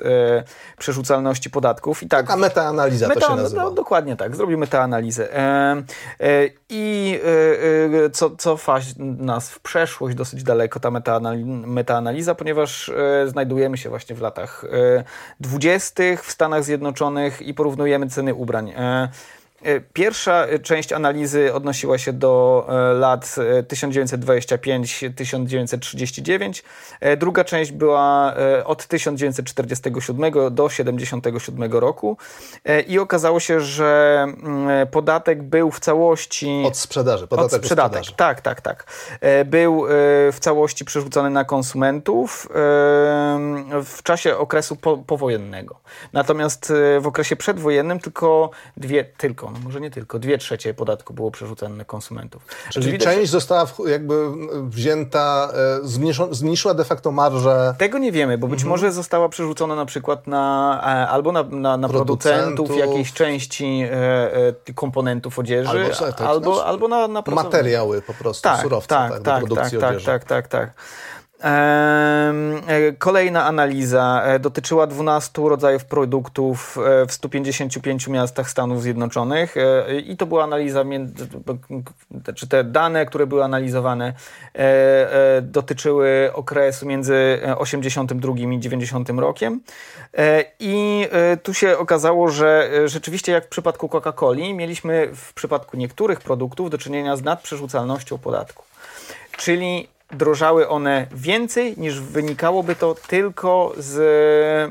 przerzucalności 0.77 1.49
podatków. 1.49 2.03
I 2.03 2.07
tak, 2.07 2.27
Taka 2.27 2.39
metaanaliza 2.39 3.07
meta, 3.07 3.19
to 3.19 3.27
się 3.27 3.35
nazywa. 3.35 3.63
No, 3.63 3.71
dokładnie 3.71 4.15
tak, 4.15 4.35
zrobił 4.35 4.57
metaanalizę. 4.57 5.29
I 6.69 7.19
co, 8.13 8.29
cofa 8.29 8.79
nas 8.97 9.49
w 9.49 9.59
przeszłość 9.59 10.15
dosyć 10.15 10.43
daleko 10.43 10.79
ta 10.79 10.91
metaanaliza, 11.65 12.35
ponieważ 12.35 12.91
znajdujemy 13.25 13.77
się 13.77 13.89
właśnie 13.89 14.15
w 14.15 14.21
latach 14.21 14.65
dwudziestych 15.39 16.25
w 16.25 16.31
Stanach 16.31 16.63
Zjednoczonych 16.63 17.41
i 17.41 17.53
porównujemy 17.53 18.07
ceny 18.07 18.33
ubrań. 18.33 18.73
Pierwsza 19.93 20.47
część 20.63 20.93
analizy 20.93 21.53
odnosiła 21.53 21.97
się 21.97 22.13
do 22.13 22.65
lat 22.99 23.35
1925-1939. 23.67 26.63
Druga 27.17 27.43
część 27.43 27.71
była 27.71 28.33
od 28.65 28.87
1947 28.87 30.31
do 30.51 30.67
1977 30.67 31.73
roku 31.73 32.17
i 32.87 32.99
okazało 32.99 33.39
się, 33.39 33.61
że 33.61 34.23
mm, 34.23 34.87
podatek 34.87 35.43
był 35.43 35.71
w 35.71 35.79
całości... 35.79 36.63
Od 36.65 36.77
sprzedaży, 36.77 37.27
podatek 37.27 37.53
od 37.53 37.65
sprzedaży. 37.65 37.85
Od 37.85 37.91
sprzedaży. 37.91 38.13
Tak, 38.17 38.41
tak, 38.41 38.61
tak. 38.61 38.85
Był 39.45 39.85
w 40.31 40.37
całości 40.39 40.85
przerzucony 40.85 41.29
na 41.29 41.45
konsumentów 41.45 42.49
w 43.83 43.99
czasie 44.03 44.37
okresu 44.37 44.75
powojennego. 45.07 45.79
Natomiast 46.13 46.73
w 46.99 47.07
okresie 47.07 47.35
przedwojennym 47.35 47.99
tylko 47.99 48.49
dwie, 48.77 49.03
tylko, 49.03 49.50
no 49.53 49.59
może 49.63 49.81
nie 49.81 49.91
tylko, 49.91 50.19
dwie 50.19 50.37
trzecie 50.37 50.73
podatku 50.73 51.13
było 51.13 51.31
przerzucane 51.31 51.75
na 51.75 51.85
konsumentów. 51.85 52.45
Czyli 52.69 52.97
część 52.97 53.31
została 53.31 53.65
jakby 53.85 54.27
wzięta, 54.67 55.49
e, 55.83 55.87
zmniejszyła 56.31 56.73
de 56.73 56.83
facto 56.83 57.11
marżę. 57.11 57.75
Tego 57.77 57.97
nie 57.97 58.11
wiemy, 58.11 58.37
bo 58.37 58.47
być 58.47 58.59
mhm. 58.59 58.69
może 58.69 58.91
została 58.91 59.29
przerzucona 59.29 59.75
na 59.75 59.85
przykład 59.85 60.27
na, 60.27 60.79
e, 60.83 61.09
albo 61.09 61.31
na, 61.31 61.43
na, 61.43 61.77
na 61.77 61.89
producentów, 61.89 62.67
producentów 62.67 62.77
jakiejś 62.77 63.13
części 63.13 63.83
e, 63.91 64.73
komponentów 64.73 65.39
odzieży, 65.39 65.69
albo, 65.69 65.95
tak, 65.95 66.21
albo, 66.21 66.55
znaczy, 66.55 66.69
albo 66.69 66.87
na, 66.87 67.07
na 67.07 67.23
materiały 67.27 68.01
po 68.01 68.13
prostu, 68.13 68.43
tak, 68.43 68.61
surowce 68.61 68.87
tak, 68.87 69.11
tak, 69.11 69.21
tak, 69.21 69.41
do 69.41 69.47
produkcji 69.47 69.79
tak, 69.79 69.89
odzieży. 69.89 70.05
Tak, 70.05 70.23
tak, 70.23 70.47
tak, 70.47 70.73
tak. 70.75 70.83
E, 71.43 72.33
kolejna 72.99 73.45
analiza 73.45 74.23
e, 74.25 74.39
dotyczyła 74.39 74.87
12 74.87 75.41
rodzajów 75.41 75.85
produktów 75.85 76.77
e, 76.77 77.05
w 77.07 77.13
155 77.13 78.07
miastach 78.07 78.49
Stanów 78.49 78.81
Zjednoczonych 78.81 79.55
i 80.05 80.17
to 80.17 80.25
była 80.25 80.43
analiza, 80.43 80.83
czy 82.35 82.47
te 82.47 82.63
dane, 82.63 83.05
które 83.05 83.27
były 83.27 83.43
analizowane 83.43 84.13
dotyczyły 85.41 86.29
okresu 86.33 86.85
między 86.85 87.39
82 87.57 88.33
i 88.37 88.59
90 88.59 89.09
rokiem 89.09 89.61
i 90.59 91.07
tu 91.43 91.53
się 91.53 91.77
okazało, 91.77 92.29
że 92.29 92.71
rzeczywiście 92.85 93.31
jak 93.31 93.45
w 93.45 93.49
przypadku 93.49 93.87
Coca-Coli 93.87 94.53
mieliśmy 94.53 95.09
w 95.15 95.33
przypadku 95.33 95.77
niektórych 95.77 96.21
produktów 96.21 96.69
do 96.69 96.77
czynienia 96.77 97.15
z 97.15 97.23
nadprzerzucalnością 97.23 98.17
podatku. 98.17 98.63
Czyli 99.37 99.87
drożały 100.13 100.67
one 100.67 101.07
więcej 101.11 101.73
niż 101.77 102.01
wynikałoby 102.01 102.75
to 102.75 102.95
tylko 103.07 103.73
z, 103.77 103.97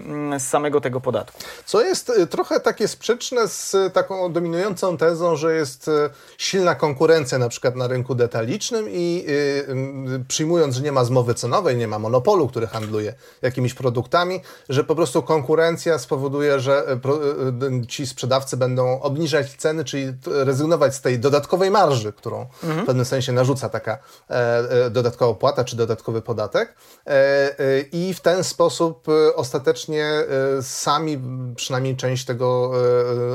mm, 0.03 0.41
z, 0.41 0.49
samego 0.49 0.81
tego 0.81 1.01
podatku. 1.01 1.41
Co 1.65 1.83
jest 1.83 2.11
y, 2.11 2.27
trochę 2.27 2.61
takie 2.61 2.89
sprzeczne 2.89 3.49
z 3.49 3.77
taką 3.93 4.33
dominującą 4.33 4.97
tezą, 4.97 5.37
że 5.37 5.55
jest 5.55 5.89
y, 5.89 6.11
silna 6.39 6.75
konkurencja 6.75 7.39
na 7.39 7.49
przykład 7.49 7.77
na 7.77 7.87
rynku 7.87 8.15
detalicznym 8.15 8.87
i 8.91 9.25
y, 9.29 10.25
przyjmując, 10.29 10.77
że 10.77 10.83
nie 10.83 10.93
ma 10.93 11.05
zmowy 11.05 11.35
cenowej, 11.35 11.77
nie 11.77 11.89
ma 11.89 11.99
monopolu, 11.99 12.49
który 12.49 12.67
handluje 12.67 13.15
jakimiś 13.43 13.75
produktami, 13.75 14.41
że 14.69 14.85
po 14.85 14.95
prostu 14.95 15.23
konkurencja 15.23 15.99
spowoduje, 15.99 16.61
że 16.61 16.85
ci 17.89 18.07
sprzedawcy 18.07 18.57
będą 18.57 19.01
obniżać 19.01 19.55
ceny, 19.57 19.85
czyli 19.85 20.13
rezygnować 20.27 20.95
z 20.95 21.01
tej 21.01 21.19
dodatkowej 21.19 21.71
marży, 21.71 22.13
którą 22.13 22.47
mhm. 22.65 22.83
w 22.83 22.87
pewnym 22.87 23.05
sensie 23.05 23.33
narzuca 23.33 23.69
taka 23.69 23.99
e, 24.31 24.59
e, 24.87 24.91
dodatkowa 24.91 25.30
opłata 25.31 25.65
czy 25.65 25.77
dodatkowy 25.77 26.23
podatek 26.23 26.75
e, 27.07 27.11
e, 27.11 27.81
i 27.93 28.15
w 28.15 28.21
ten 28.21 28.45
sposób 28.45 29.09
e, 29.09 29.35
ostatecznie 29.35 30.11
sami 30.63 31.21
przynajmniej 31.57 31.97
część 31.97 32.25
tego 32.25 32.73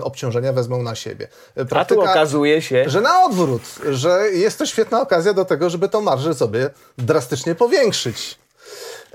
obciążenia 0.02 0.54
wezmą 0.54 0.84
na 0.84 0.96
siebie. 0.96 1.28
Praktyka, 1.56 1.80
A 1.80 1.86
tu 1.86 2.02
okazuje 2.02 2.62
się, 2.62 2.84
że 2.88 3.02
na 3.02 3.24
odwrót, 3.24 3.62
że 3.90 4.30
jest 4.34 4.58
to 4.58 4.66
świetna 4.66 5.02
okazja 5.02 5.34
do 5.34 5.46
tego, 5.46 5.70
żeby 5.70 5.90
tą 5.90 6.02
marżę 6.02 6.34
sobie 6.34 6.70
drastycznie 6.98 7.56
powiększyć. 7.56 8.45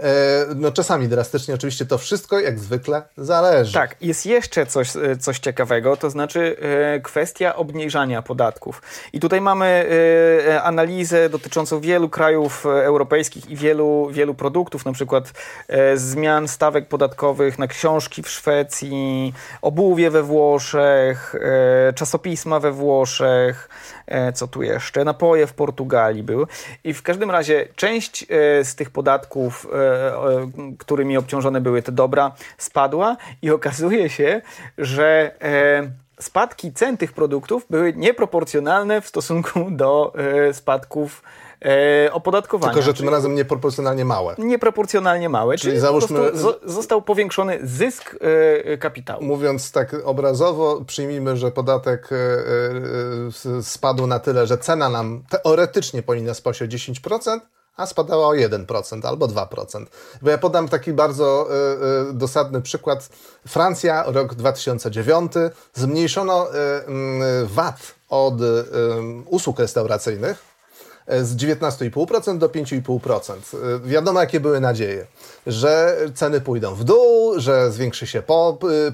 E, 0.02 0.46
no 0.56 0.72
czasami 0.72 1.08
drastycznie 1.08 1.54
oczywiście 1.54 1.86
to 1.86 1.98
wszystko 1.98 2.40
jak 2.40 2.58
zwykle 2.58 3.02
zależy. 3.16 3.74
Tak, 3.74 3.96
jest 4.00 4.26
jeszcze 4.26 4.66
coś, 4.66 4.96
e, 4.96 5.16
coś 5.16 5.38
ciekawego, 5.38 5.96
to 5.96 6.10
znaczy 6.10 6.56
e, 6.94 7.00
kwestia 7.00 7.56
obniżania 7.56 8.22
podatków. 8.22 8.82
I 9.12 9.20
tutaj 9.20 9.40
mamy 9.40 9.70
analizę 10.62 11.28
dotyczącą 11.28 11.80
wielu 11.80 12.08
krajów 12.08 12.66
europejskich 12.66 13.50
i 13.50 13.56
wielu, 13.56 14.08
wielu 14.12 14.34
produktów, 14.34 14.84
na 14.84 14.92
przykład 14.92 15.32
zmian 15.94 16.48
stawek 16.48 16.88
podatkowych 16.88 17.58
na 17.58 17.66
książki 17.66 18.22
w 18.22 18.28
Szwecji, 18.28 19.34
obuwie 19.62 20.10
we 20.10 20.22
Włoszech, 20.22 21.34
czasopisma 21.94 22.60
we 22.60 22.72
Włoszech, 22.72 23.68
co 24.34 24.48
tu 24.48 24.62
jeszcze, 24.62 25.04
napoje 25.04 25.46
w 25.46 25.52
Portugalii 25.52 26.22
były. 26.22 26.46
I 26.84 26.94
w 26.94 27.02
każdym 27.02 27.30
razie 27.30 27.68
część 27.76 28.26
z 28.62 28.74
tych 28.74 28.90
podatków 28.90 29.66
którymi 30.78 31.16
obciążone 31.16 31.60
były 31.60 31.82
te 31.82 31.92
dobra, 31.92 32.32
spadła 32.58 33.16
i 33.42 33.50
okazuje 33.50 34.10
się, 34.10 34.42
że 34.78 35.34
e, 35.42 35.90
spadki 36.20 36.72
cen 36.72 36.96
tych 36.96 37.12
produktów 37.12 37.66
były 37.70 37.92
nieproporcjonalne 37.96 39.00
w 39.00 39.08
stosunku 39.08 39.66
do 39.70 40.12
e, 40.48 40.54
spadków 40.54 41.22
e, 41.64 42.12
opodatkowania. 42.12 42.72
Tylko, 42.72 42.86
że 42.86 42.94
tym 42.94 43.08
razem 43.08 43.34
nieproporcjonalnie 43.34 44.04
małe. 44.04 44.34
Nieproporcjonalnie 44.38 45.28
małe, 45.28 45.58
czyli, 45.58 45.70
czyli 45.70 45.80
załóżmy, 45.80 46.20
został 46.64 47.02
powiększony 47.02 47.58
zysk 47.62 48.16
e, 48.64 48.78
kapitału. 48.78 49.24
Mówiąc 49.24 49.72
tak 49.72 49.96
obrazowo, 50.04 50.80
przyjmijmy, 50.86 51.36
że 51.36 51.50
podatek 51.50 52.08
e, 52.12 52.16
e, 53.58 53.62
spadł 53.62 54.06
na 54.06 54.18
tyle, 54.18 54.46
że 54.46 54.58
cena 54.58 54.88
nam 54.88 55.22
teoretycznie 55.30 56.02
powinna 56.02 56.34
spaść 56.34 56.62
o 56.62 56.64
10%, 56.64 57.40
a 57.80 57.86
spadała 57.86 58.26
o 58.26 58.32
1% 58.32 59.06
albo 59.06 59.28
2%. 59.28 59.86
Bo 60.22 60.30
ja 60.30 60.38
podam 60.38 60.68
taki 60.68 60.92
bardzo 60.92 61.48
y, 62.06 62.10
y, 62.10 62.12
dosadny 62.12 62.62
przykład. 62.62 63.08
Francja, 63.48 64.04
rok 64.06 64.34
2009, 64.34 65.32
zmniejszono 65.74 66.48
y, 66.48 67.46
VAT 67.46 67.94
od 68.08 68.34
usług 69.26 69.58
restauracyjnych 69.58 70.50
z 71.22 71.36
19,5% 71.36 72.38
do 72.38 72.48
5,5%. 72.48 73.80
Wiadomo, 73.84 74.20
jakie 74.20 74.40
były 74.40 74.60
nadzieje, 74.60 75.06
że 75.46 75.96
ceny 76.14 76.40
pójdą 76.40 76.74
w 76.74 76.84
dół, 76.84 77.40
że 77.40 77.72
zwiększy 77.72 78.06
się 78.06 78.22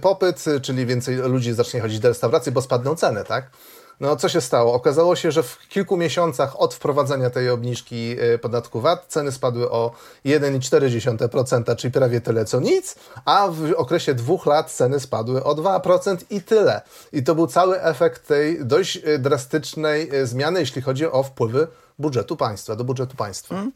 popyt, 0.00 0.44
czyli 0.62 0.86
więcej 0.86 1.16
ludzi 1.16 1.52
zacznie 1.52 1.80
chodzić 1.80 2.00
do 2.00 2.08
restauracji, 2.08 2.52
bo 2.52 2.62
spadną 2.62 2.96
ceny, 2.96 3.24
tak? 3.24 3.50
No 4.00 4.16
co 4.16 4.28
się 4.28 4.40
stało? 4.40 4.74
Okazało 4.74 5.16
się, 5.16 5.32
że 5.32 5.42
w 5.42 5.58
kilku 5.68 5.96
miesiącach 5.96 6.60
od 6.60 6.74
wprowadzenia 6.74 7.30
tej 7.30 7.50
obniżki 7.50 8.16
e, 8.20 8.38
podatku 8.38 8.80
VAT 8.80 9.04
ceny 9.08 9.32
spadły 9.32 9.70
o 9.70 9.92
1,4%, 10.24 11.76
czyli 11.76 11.92
prawie 11.92 12.20
tyle 12.20 12.44
co 12.44 12.60
nic, 12.60 12.96
a 13.24 13.48
w 13.48 13.72
okresie 13.76 14.14
dwóch 14.14 14.46
lat 14.46 14.70
ceny 14.70 15.00
spadły 15.00 15.44
o 15.44 15.54
2% 15.54 16.16
i 16.30 16.42
tyle. 16.42 16.80
I 17.12 17.22
to 17.22 17.34
był 17.34 17.46
cały 17.46 17.82
efekt 17.82 18.26
tej 18.26 18.64
dość 18.64 19.00
e, 19.04 19.18
drastycznej 19.18 20.10
e, 20.12 20.26
zmiany, 20.26 20.60
jeśli 20.60 20.82
chodzi 20.82 21.06
o 21.06 21.22
wpływy 21.22 21.66
budżetu 21.98 22.36
państwa, 22.36 22.76
do 22.76 22.84
budżetu 22.84 23.16
państwa. 23.16 23.54
Mhm. 23.54 23.72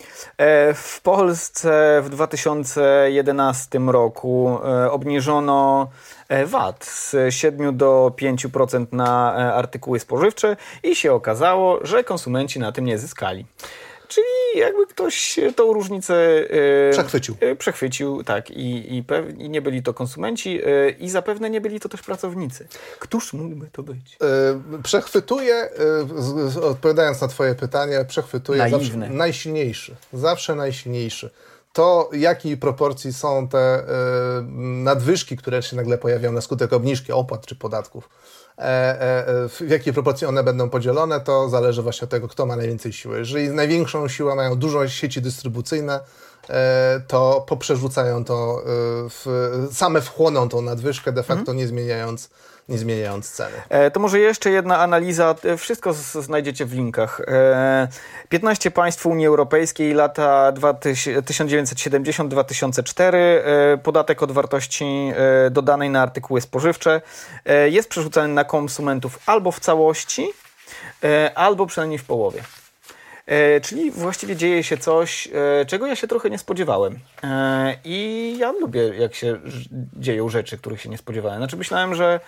W 0.75 1.01
Polsce 1.03 2.03
w 2.05 2.09
2011 2.11 3.79
roku 3.79 4.59
obniżono 4.91 5.89
E, 6.31 6.47
VAT 6.47 6.85
z 6.85 7.35
7 7.35 7.77
do 7.77 8.13
5% 8.17 8.87
na 8.93 9.35
e, 9.39 9.55
artykuły 9.55 10.01
spożywcze 10.01 10.57
i 10.83 10.97
się 10.97 11.13
okazało, 11.13 11.79
że 11.83 12.05
konsumenci 12.05 12.59
na 12.59 12.73
tym 12.73 12.85
nie 12.85 12.99
zyskali. 12.99 13.47
Czyli 14.11 14.27
jakby 14.61 14.87
ktoś 14.87 15.41
tą 15.57 15.73
różnicę 15.73 16.15
e, 16.89 16.91
przechwycił. 16.93 17.37
Przechwycił, 17.59 18.25
tak. 18.25 18.51
I, 18.51 18.97
i, 18.99 19.05
i, 19.39 19.51
nie 19.51 19.63
byli 19.63 19.83
to 19.83 19.95
konsumenci 19.95 20.61
i 20.99 21.11
zapewne 21.11 21.51
nie 21.51 21.61
byli 21.61 21.81
to 21.81 21.89
też 21.89 22.03
pracownicy. 22.03 22.69
Któż 22.99 23.33
mógłby 23.33 23.67
to 23.73 23.83
być? 23.83 24.19
Przechwytuje, 24.83 25.71
odpowiadając 26.63 27.21
na 27.21 27.29
Twoje 27.29 27.55
pytanie, 27.55 28.05
przechwytuje 28.09 28.71
zawsze 28.71 28.97
najsilniejszy. 28.97 29.97
Zawsze 30.13 30.55
najsilniejszy 30.55 31.31
to, 31.73 32.11
jakiej 32.13 32.57
proporcji 32.57 33.13
są 33.13 33.49
te 33.49 33.81
y, 33.81 33.85
nadwyżki, 34.83 35.37
które 35.37 35.63
się 35.63 35.77
nagle 35.77 35.99
pojawiają 35.99 36.33
na 36.33 36.41
skutek 36.41 36.73
obniżki 36.73 37.13
opłat 37.13 37.47
czy 37.47 37.57
podatków, 37.57 38.09
e, 38.09 38.09
e, 38.09 38.50
w 39.49 39.67
jakiej 39.69 39.93
proporcji 39.93 40.27
one 40.27 40.45
będą 40.45 40.71
podzielone, 40.71 41.21
to 41.21 41.49
zależy 41.49 41.83
właśnie 41.83 42.05
od 42.05 42.11
tego, 42.11 42.29
kto 42.29 42.47
ma 42.47 42.57
najwięcej 42.57 42.93
siły. 42.93 43.19
Jeżeli 43.19 43.49
największą 43.49 44.09
siłę 44.09 44.35
mają 44.35 44.57
duże 44.57 44.91
sieci 44.91 45.23
dystrybucyjne, 45.23 46.01
e, 46.51 47.01
to 47.09 47.45
poprzerzucają 47.49 48.25
to, 48.25 48.63
e, 48.63 48.65
w, 49.09 49.69
same 49.73 50.01
wchłoną 50.01 50.49
tą 50.49 50.63
nadwyżkę, 50.63 51.13
de 51.13 51.23
facto 51.23 51.53
nie 51.53 51.67
zmieniając 51.67 52.31
nie 52.71 52.79
zmieniając 52.79 53.31
ceny. 53.31 53.57
E, 53.69 53.91
to 53.91 54.01
może 54.01 54.19
jeszcze 54.19 54.51
jedna 54.51 54.79
analiza. 54.79 55.35
E, 55.45 55.57
wszystko 55.57 55.93
znajdziecie 55.93 56.67
w 56.67 56.73
linkach. 56.73 57.21
E, 57.21 57.89
15 58.29 58.71
państw 58.71 59.07
Unii 59.07 59.27
Europejskiej, 59.27 59.95
lata 59.95 60.53
1970-2004. 60.53 63.15
E, 63.15 63.79
podatek 63.83 64.23
od 64.23 64.33
wartości 64.33 64.85
e, 64.85 65.13
dodanej 65.51 65.91
na 65.91 66.03
artykuły 66.03 66.41
spożywcze 66.41 67.01
e, 67.45 67.69
jest 67.69 67.89
przerzucany 67.89 68.35
na 68.35 68.45
konsumentów 68.45 69.19
albo 69.27 69.53
w 69.53 69.61
całości, 69.61 70.33
albo 71.35 71.67
przynajmniej 71.67 71.99
w 71.99 72.05
połowie. 72.05 72.43
E, 73.31 73.61
czyli 73.61 73.91
właściwie 73.91 74.37
dzieje 74.37 74.63
się 74.65 74.77
coś, 74.77 75.29
e, 75.61 75.67
czego 75.67 75.87
ja 75.87 75.97
się 75.97 76.07
trochę 76.07 76.31
nie 76.31 76.39
spodziewałem. 76.39 76.99
E, 77.25 77.77
I 77.85 78.37
ja 78.39 78.53
lubię, 78.53 78.81
jak 78.81 79.15
się 79.15 79.41
dzieją 79.97 80.29
rzeczy, 80.29 80.59
których 80.59 80.81
się 80.81 80.89
nie 80.89 80.99
spodziewałem. 80.99 81.39
Znaczy 81.39 81.57
myślałem, 81.57 81.95
że 81.95 82.21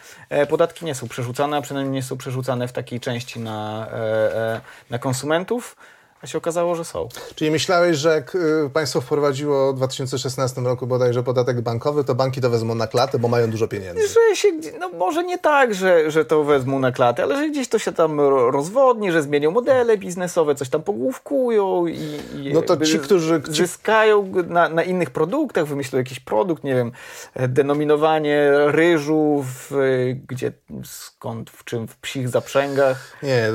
podatki 0.49 0.85
nie 0.85 0.95
są 0.95 1.09
przerzucane, 1.09 1.57
a 1.57 1.63
przynajmniej 1.63 1.95
nie 1.95 2.03
są 2.03 2.17
przerzucane 2.17 2.69
w 2.69 2.73
takiej 2.73 3.01
części 3.01 3.41
na, 3.41 3.89
na 4.91 4.99
konsumentów. 4.99 5.77
A 6.23 6.27
się 6.27 6.39
okazało, 6.39 6.75
że 6.75 6.85
są. 6.85 7.09
Czyli 7.35 7.51
myślałeś, 7.51 7.97
że 7.97 8.09
jak 8.15 8.35
y, 8.35 8.71
państwo 8.73 9.01
wprowadziło 9.01 9.73
w 9.73 9.77
2016 9.77 10.61
roku 10.61 10.87
bodajże 10.87 11.23
podatek 11.23 11.61
bankowy, 11.61 12.05
to 12.05 12.15
banki 12.15 12.41
to 12.41 12.51
wezmą 12.51 12.75
na 12.75 12.87
klatę, 12.87 13.19
bo 13.19 13.29
mają 13.29 13.51
dużo 13.51 13.69
pieniędzy. 13.69 14.03
Że 14.09 14.37
się, 14.37 14.49
no 14.81 14.89
może 14.89 15.25
nie 15.25 15.39
tak, 15.39 15.75
że, 15.75 16.11
że 16.11 16.25
to 16.25 16.45
wezmą 16.45 16.79
na 16.79 16.93
klatę, 16.93 17.23
ale 17.23 17.37
że 17.37 17.51
gdzieś 17.51 17.69
to 17.69 17.79
się 17.79 17.93
tam 17.93 18.21
rozwodni, 18.51 19.13
że 19.13 19.23
zmienią 19.23 19.51
modele 19.51 19.99
biznesowe, 19.99 20.55
coś 20.55 20.69
tam 20.69 20.83
pogłówkują 20.83 21.87
i, 21.87 22.21
i 22.35 22.53
no 22.55 22.63
to 22.63 22.77
ci, 22.77 22.99
którzy 22.99 23.43
zyskają 23.49 24.33
na, 24.49 24.69
na 24.69 24.83
innych 24.83 25.11
produktach, 25.11 25.67
wymyślą 25.67 25.99
jakiś 25.99 26.21
produkt, 26.21 26.65
nie 26.65 26.75
wiem, 26.75 26.93
denominowanie 27.49 28.51
ryżu, 28.67 29.45
w, 29.47 29.73
gdzie, 30.29 30.53
skąd, 30.85 31.51
w 31.51 31.65
czym, 31.65 31.89
w 31.89 31.97
psich 31.97 32.29
zaprzęgach. 32.29 33.17
Nie, 33.23 33.49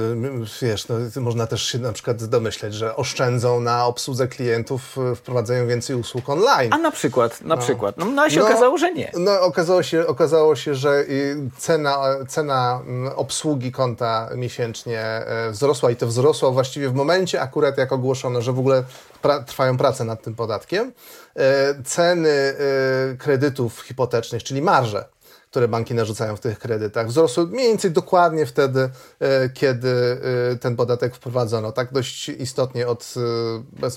wiesz, 0.62 0.88
no, 0.88 1.21
można 1.21 1.47
też 1.47 1.63
się 1.63 1.80
na 1.80 1.93
przykład 1.93 2.23
domyśleć, 2.25 2.57
myśleć, 2.58 2.74
że 2.74 2.96
oszczędzą 2.96 3.60
na 3.60 3.86
obsłudze 3.86 4.28
klientów, 4.28 4.98
e, 5.12 5.15
wprowadzają 5.15 5.67
więcej 5.67 5.96
usług 5.96 6.30
online. 6.30 6.74
A 6.74 6.78
na 6.78 6.91
przykład, 6.91 7.41
na 7.41 7.56
no. 7.56 7.62
przykład. 7.62 7.98
No, 7.98 8.06
no 8.06 8.22
a 8.22 8.30
się 8.30 8.39
no, 8.39 8.46
okazało, 8.46 8.78
że 8.78 8.93
nie. 8.93 9.12
No 9.17 9.41
okazało 9.41 9.84
się, 9.84 10.08
okazało 10.08 10.56
się 10.56 10.76
że 10.76 11.06
cena, 11.58 11.98
cena 12.28 12.82
mm, 12.88 13.13
obsługi 13.15 13.72
konta 13.72 14.30
miesięcznie 14.36 15.22
wzrosła 15.52 15.91
i 15.91 15.96
to 15.96 16.08
wzrosła 16.08 16.52
właściwie 16.52 16.89
w 16.89 16.93
momencie 16.93 17.41
akurat 17.41 17.78
jak 17.78 17.91
ogłoszono, 17.91 18.41
że 18.41 18.54
w 18.54 18.60
ogóle 18.60 18.84
pra 19.22 19.39
trwają 19.39 19.78
prace 19.78 20.04
nad 20.04 20.24
tym 20.24 20.36
podatkiem. 20.36 20.93
E, 21.36 21.84
ceny 21.84 22.56
kredytów 23.20 23.82
hipotecznych, 23.82 24.43
czyli 24.43 24.62
marże 24.62 25.06
które 25.50 25.68
banki 25.68 25.94
narzucają 25.94 26.36
w 26.36 26.40
tych 26.40 26.60
kredytach, 26.60 27.08
wzrosły 27.08 27.48
mniej 27.48 27.68
więcej 27.68 27.92
dokładnie 27.92 28.46
wtedy, 28.46 28.90
e, 29.20 29.50
kiedy 29.50 29.90
e, 30.54 30.56
ten 30.56 30.76
podatek 30.76 31.16
wprowadzono. 31.16 31.72
Tak 31.72 31.94
dość 31.94 32.30
istotnie 32.30 32.88
od 32.88 33.14
e, 33.82 33.90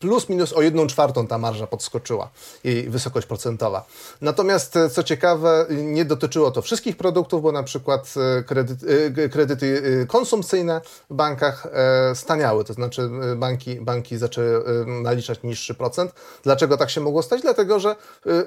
plus 0.00 0.28
minus 0.28 0.52
o 0.52 0.62
jedną 0.62 0.86
czwartą 0.86 1.26
ta 1.26 1.38
marża 1.38 1.66
podskoczyła, 1.66 2.30
jej 2.64 2.90
wysokość 2.90 3.26
procentowa. 3.26 3.86
Natomiast 4.20 4.78
co 4.92 5.02
ciekawe, 5.02 5.66
nie 5.70 6.04
dotyczyło 6.04 6.50
to 6.50 6.62
wszystkich 6.62 6.96
produktów, 6.96 7.42
bo 7.42 7.52
na 7.52 7.62
przykład 7.62 8.14
kredyty, 8.46 9.12
kredyty 9.32 9.82
konsumpcyjne 10.08 10.80
w 11.10 11.14
bankach 11.14 11.66
staniały, 12.14 12.64
to 12.64 12.72
znaczy 12.72 13.10
banki, 13.36 13.80
banki 13.80 14.18
zaczęły 14.18 14.64
naliczać 14.86 15.42
niższy 15.42 15.74
procent. 15.74 16.12
Dlaczego 16.42 16.76
tak 16.76 16.90
się 16.90 17.00
mogło 17.00 17.22
stać? 17.22 17.42
Dlatego, 17.42 17.80
że 17.80 17.96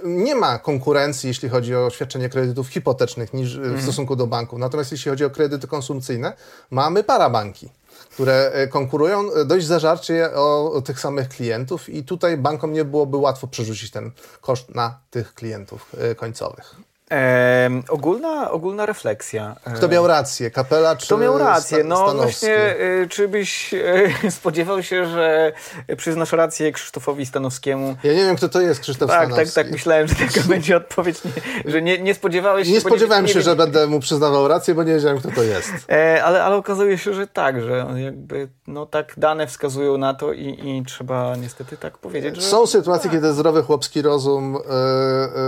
nie 0.03 0.35
ma 0.35 0.59
konkurencji, 0.59 1.27
jeśli 1.27 1.49
chodzi 1.49 1.75
o 1.75 1.76
świadczenie 1.89 2.29
kredytów 2.29 2.67
hipotecznych 2.67 3.33
niż 3.33 3.57
w 3.57 3.63
mhm. 3.63 3.81
stosunku 3.81 4.15
do 4.15 4.27
banków. 4.27 4.59
Natomiast 4.59 4.91
jeśli 4.91 5.09
chodzi 5.09 5.25
o 5.25 5.29
kredyty 5.29 5.67
konsumpcyjne, 5.67 6.33
mamy 6.71 7.03
parabanki 7.03 7.69
które 8.11 8.51
e, 8.53 8.67
konkurują 8.67 9.33
e, 9.33 9.45
dość 9.45 9.65
zażarcie 9.65 10.29
o, 10.33 10.71
o, 10.71 10.81
tych 10.81 10.99
samych 10.99 11.29
klientów 11.29 11.89
i 11.89 12.03
tutaj 12.03 12.37
bankom 12.37 12.73
nie 12.73 12.85
byłoby 12.85 13.17
łatwo 13.17 13.47
przerzucić 13.47 13.91
ten 13.91 14.11
koszt 14.41 14.75
na 14.75 14.99
tych 15.09 15.33
klientów 15.33 15.95
e, 15.97 16.15
końcowych. 16.15 16.75
E, 17.11 17.69
ogólna, 17.89 18.51
ogólna 18.51 18.85
refleksja. 18.85 19.55
Kto 19.75 19.87
miał 19.87 20.07
rację, 20.07 20.51
Kapela 20.51 20.95
czy 20.95 21.05
Kto 21.05 21.17
miał 21.17 21.37
rację? 21.37 21.83
No 21.83 22.13
właśnie, 22.13 22.55
e, 22.55 23.07
czy 23.09 23.27
byś 23.27 23.73
e, 23.73 24.31
spodziewał 24.31 24.83
się, 24.83 25.05
że 25.05 25.51
przyznasz 25.97 26.31
rację 26.31 26.71
Krzysztofowi 26.71 27.25
Stanowskiemu? 27.25 27.95
Ja 28.03 28.13
nie 28.13 28.25
wiem, 28.25 28.35
kto 28.35 28.49
to 28.49 28.61
jest 28.61 28.79
Krzysztof 28.79 29.09
tak, 29.09 29.19
Stanowski. 29.19 29.55
Tak, 29.55 29.65
tak, 29.65 29.71
myślałem, 29.71 30.07
że 30.07 30.15
taka 30.15 30.41
będzie 30.53 30.77
odpowiedź, 30.77 31.23
nie, 31.23 31.31
że 31.71 31.81
nie, 31.81 31.99
nie 31.99 32.13
spodziewałeś 32.13 32.67
się... 32.67 32.73
Nie 32.73 32.81
spodziewałem 32.81 33.25
nie, 33.25 33.33
się, 33.33 33.41
że 33.41 33.55
będę 33.55 33.87
mu 33.87 33.99
przyznawał 33.99 34.47
rację, 34.47 34.75
bo 34.75 34.83
nie 34.83 34.93
wiedziałem, 34.93 35.19
kto 35.19 35.31
to 35.31 35.43
jest. 35.43 35.71
E, 35.89 36.23
ale, 36.23 36.43
ale 36.43 36.55
okazuje 36.55 36.97
się, 36.97 37.13
że 37.13 37.27
tak, 37.27 37.61
że 37.61 37.87
jakby 37.95 38.47
no 38.67 38.85
tak 38.85 39.13
dane 39.17 39.47
wskazują 39.47 39.97
na 39.97 40.13
to 40.13 40.33
i, 40.33 40.47
i 40.63 40.83
trzeba 40.85 41.35
niestety 41.35 41.77
tak 41.77 41.97
powiedzieć, 41.97 42.35
że... 42.35 42.41
Są 42.41 42.67
sytuacje, 42.67 43.09
tak. 43.09 43.11
kiedy 43.11 43.33
zdrowy 43.33 43.63
chłopski 43.63 44.01
rozum 44.01 44.57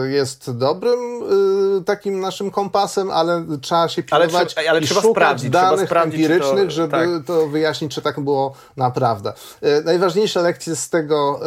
jest 0.09 0.57
dobrym 0.57 0.99
takim 1.85 2.19
naszym 2.19 2.51
kompasem, 2.51 3.11
ale 3.11 3.45
trzeba 3.61 3.87
się 3.87 4.03
pilnować 4.03 4.35
ale, 4.35 4.45
trzeba, 4.45 4.69
ale 4.69 4.79
i 4.79 4.83
trzeba 4.83 5.01
szukać 5.01 5.15
sprawdzić, 5.15 5.49
danych 5.49 5.85
sprawdzić, 5.85 6.21
empirycznych, 6.21 6.65
to, 6.65 6.71
żeby 6.71 6.91
tak. 6.91 7.09
to 7.25 7.47
wyjaśnić, 7.47 7.95
czy 7.95 8.01
tak 8.01 8.19
było 8.19 8.53
naprawdę. 8.77 9.33
Y, 9.63 9.83
najważniejsze 9.83 10.41
lekcje 10.41 10.75
z 10.75 10.89
tego, 10.89 11.39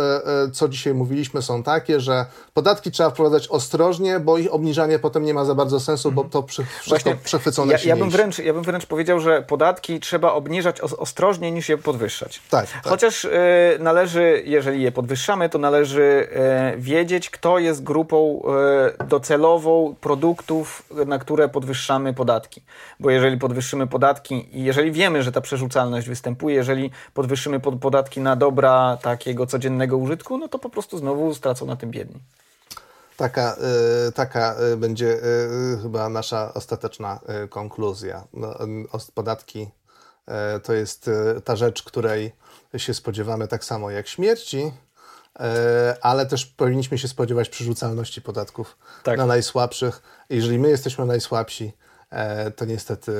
y, 0.46 0.50
co 0.50 0.68
dzisiaj 0.68 0.94
mówiliśmy, 0.94 1.42
są 1.42 1.62
takie, 1.62 2.00
że 2.00 2.26
podatki 2.54 2.90
trzeba 2.90 3.10
wprowadzać 3.10 3.48
ostrożnie, 3.48 4.20
bo 4.20 4.38
ich 4.38 4.54
obniżanie 4.54 4.98
potem 4.98 5.24
nie 5.24 5.34
ma 5.34 5.44
za 5.44 5.54
bardzo 5.54 5.80
sensu, 5.80 6.12
bo 6.12 6.24
to 6.24 6.42
przy, 6.42 6.64
wszystko 6.80 7.10
przechwycone 7.24 7.72
ja, 7.72 7.78
ja, 7.84 7.96
bym 7.96 8.10
wręcz, 8.10 8.38
ja 8.38 8.54
bym 8.54 8.62
wręcz 8.62 8.86
powiedział, 8.86 9.20
że 9.20 9.42
podatki 9.42 10.00
trzeba 10.00 10.32
obniżać 10.32 10.80
ostrożniej 10.80 11.52
niż 11.52 11.68
je 11.68 11.78
podwyższać. 11.78 12.42
Tak, 12.50 12.70
tak. 12.70 12.88
Chociaż 12.88 13.24
y, 13.24 13.30
należy, 13.80 14.42
jeżeli 14.46 14.82
je 14.82 14.92
podwyższamy, 14.92 15.48
to 15.48 15.58
należy 15.58 16.28
y, 16.76 16.80
wiedzieć, 16.80 17.30
kto 17.30 17.58
jest 17.58 17.82
grupą 17.82 18.42
y, 19.00 19.04
docelową 19.04 19.94
produktów, 20.00 20.21
na 21.06 21.18
które 21.18 21.48
podwyższamy 21.48 22.14
podatki. 22.14 22.62
Bo 23.00 23.10
jeżeli 23.10 23.38
podwyższymy 23.38 23.86
podatki 23.86 24.58
i 24.58 24.64
jeżeli 24.64 24.92
wiemy, 24.92 25.22
że 25.22 25.32
ta 25.32 25.40
przerzucalność 25.40 26.08
występuje, 26.08 26.56
jeżeli 26.56 26.90
podwyższymy 27.14 27.60
podatki 27.60 28.20
na 28.20 28.36
dobra 28.36 28.98
takiego 29.02 29.46
codziennego 29.46 29.96
użytku, 29.96 30.38
no 30.38 30.48
to 30.48 30.58
po 30.58 30.70
prostu 30.70 30.98
znowu 30.98 31.34
stracą 31.34 31.66
na 31.66 31.76
tym 31.76 31.90
biedni. 31.90 32.20
Taka, 33.16 33.56
y, 34.08 34.12
taka 34.12 34.54
y, 34.72 34.76
będzie 34.76 35.06
y, 35.06 35.78
chyba 35.82 36.08
nasza 36.08 36.54
ostateczna 36.54 37.20
konkluzja. 37.50 38.24
No, 38.32 38.54
podatki 39.14 39.68
to 40.62 40.72
jest 40.72 41.10
ta 41.44 41.56
rzecz, 41.56 41.82
której 41.82 42.32
się 42.76 42.94
spodziewamy 42.94 43.48
tak 43.48 43.64
samo 43.64 43.90
jak 43.90 44.08
śmierci, 44.08 44.72
ale 46.00 46.26
też 46.26 46.46
powinniśmy 46.46 46.98
się 46.98 47.08
spodziewać 47.08 47.48
przerzucalności 47.48 48.22
podatków 48.22 48.78
tak. 49.02 49.18
na 49.18 49.26
najsłabszych. 49.26 50.02
Jeżeli 50.30 50.58
my 50.58 50.68
jesteśmy 50.68 51.06
najsłabsi, 51.06 51.72
e, 52.10 52.50
to 52.50 52.64
niestety 52.64 53.12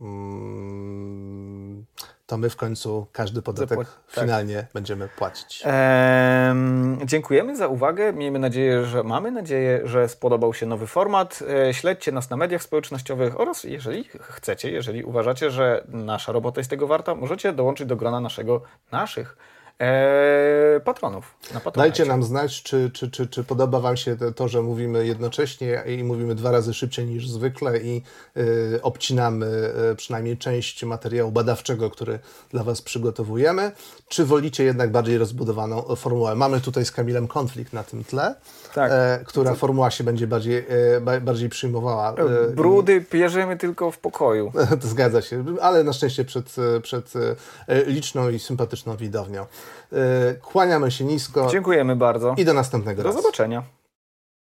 e, 0.00 0.04
mm, 0.04 1.84
to 2.26 2.38
my 2.38 2.50
w 2.50 2.56
końcu 2.56 3.06
każdy 3.12 3.42
podatek 3.42 3.78
tak. 3.78 3.86
finalnie 4.08 4.66
będziemy 4.74 5.08
płacić. 5.08 5.62
Ehm, 5.64 6.98
dziękujemy 7.06 7.56
za 7.56 7.68
uwagę. 7.68 8.12
Miejmy 8.12 8.38
nadzieję, 8.38 8.84
że 8.84 9.02
mamy 9.02 9.30
nadzieję, 9.30 9.80
że 9.84 10.08
spodobał 10.08 10.54
się 10.54 10.66
nowy 10.66 10.86
format. 10.86 11.42
śledźcie 11.72 12.12
nas 12.12 12.30
na 12.30 12.36
mediach 12.36 12.62
społecznościowych 12.62 13.40
oraz 13.40 13.64
jeżeli 13.64 14.04
chcecie, 14.20 14.70
jeżeli 14.70 15.04
uważacie, 15.04 15.50
że 15.50 15.84
nasza 15.88 16.32
robota 16.32 16.60
jest 16.60 16.70
tego 16.70 16.86
warta, 16.86 17.14
możecie 17.14 17.52
dołączyć 17.52 17.86
do 17.86 17.96
grona 17.96 18.20
naszego, 18.20 18.62
naszych 18.92 19.36
e, 19.80 20.80
patronów. 20.84 21.34
Dajcie 21.76 22.04
nam 22.04 22.22
znać, 22.22 22.62
czy, 22.62 22.90
czy, 22.94 23.10
czy, 23.10 23.26
czy 23.26 23.44
podoba 23.44 23.80
Wam 23.80 23.96
się 23.96 24.16
to, 24.36 24.48
że 24.48 24.62
mówimy 24.62 25.06
jednocześnie 25.06 25.82
i 25.86 26.04
mówimy 26.04 26.34
dwa 26.34 26.50
razy 26.50 26.74
szybciej 26.74 27.06
niż 27.06 27.28
zwykle 27.28 27.78
i 27.78 28.02
y, 28.36 28.80
obcinamy 28.82 29.72
y, 29.92 29.96
przynajmniej 29.96 30.36
część 30.36 30.84
materiału 30.84 31.32
badawczego, 31.32 31.90
który 31.90 32.18
dla 32.50 32.64
Was 32.64 32.82
przygotowujemy. 32.82 33.72
Czy 34.08 34.24
wolicie 34.24 34.64
jednak 34.64 34.92
bardziej 34.92 35.18
rozbudowaną 35.18 35.82
formułę? 35.96 36.34
Mamy 36.34 36.60
tutaj 36.60 36.84
z 36.84 36.90
Kamilem 36.90 37.28
konflikt 37.28 37.72
na 37.72 37.84
tym 37.84 38.04
tle, 38.04 38.34
tak. 38.74 38.90
e, 38.92 39.24
która 39.24 39.54
formuła 39.54 39.90
się 39.90 40.04
będzie 40.04 40.26
bardziej, 40.26 40.66
e, 41.06 41.20
bardziej 41.20 41.48
przyjmowała. 41.48 42.14
E, 42.14 42.50
Brudy 42.50 43.04
i... 43.10 43.12
bierzemy 43.16 43.56
tylko 43.56 43.90
w 43.90 43.98
pokoju. 43.98 44.52
zgadza 44.80 45.22
się, 45.22 45.44
ale 45.60 45.84
na 45.84 45.92
szczęście 45.92 46.24
przed, 46.24 46.56
przed 46.82 47.12
e, 47.68 47.84
liczną 47.84 48.30
i 48.30 48.38
sympatyczną 48.38 48.96
widownią. 48.96 49.46
E, 49.92 50.34
kłaniamy 50.34 50.90
się 50.90 51.04
nisko. 51.04 51.48
Dziękujemy 51.50 51.96
bardzo. 51.96 52.34
I 52.36 52.44
do 52.44 52.54
następnego 52.54 53.02
do 53.02 53.08
razu. 53.08 53.16
Do 53.18 53.22
zobaczenia. 53.22 53.62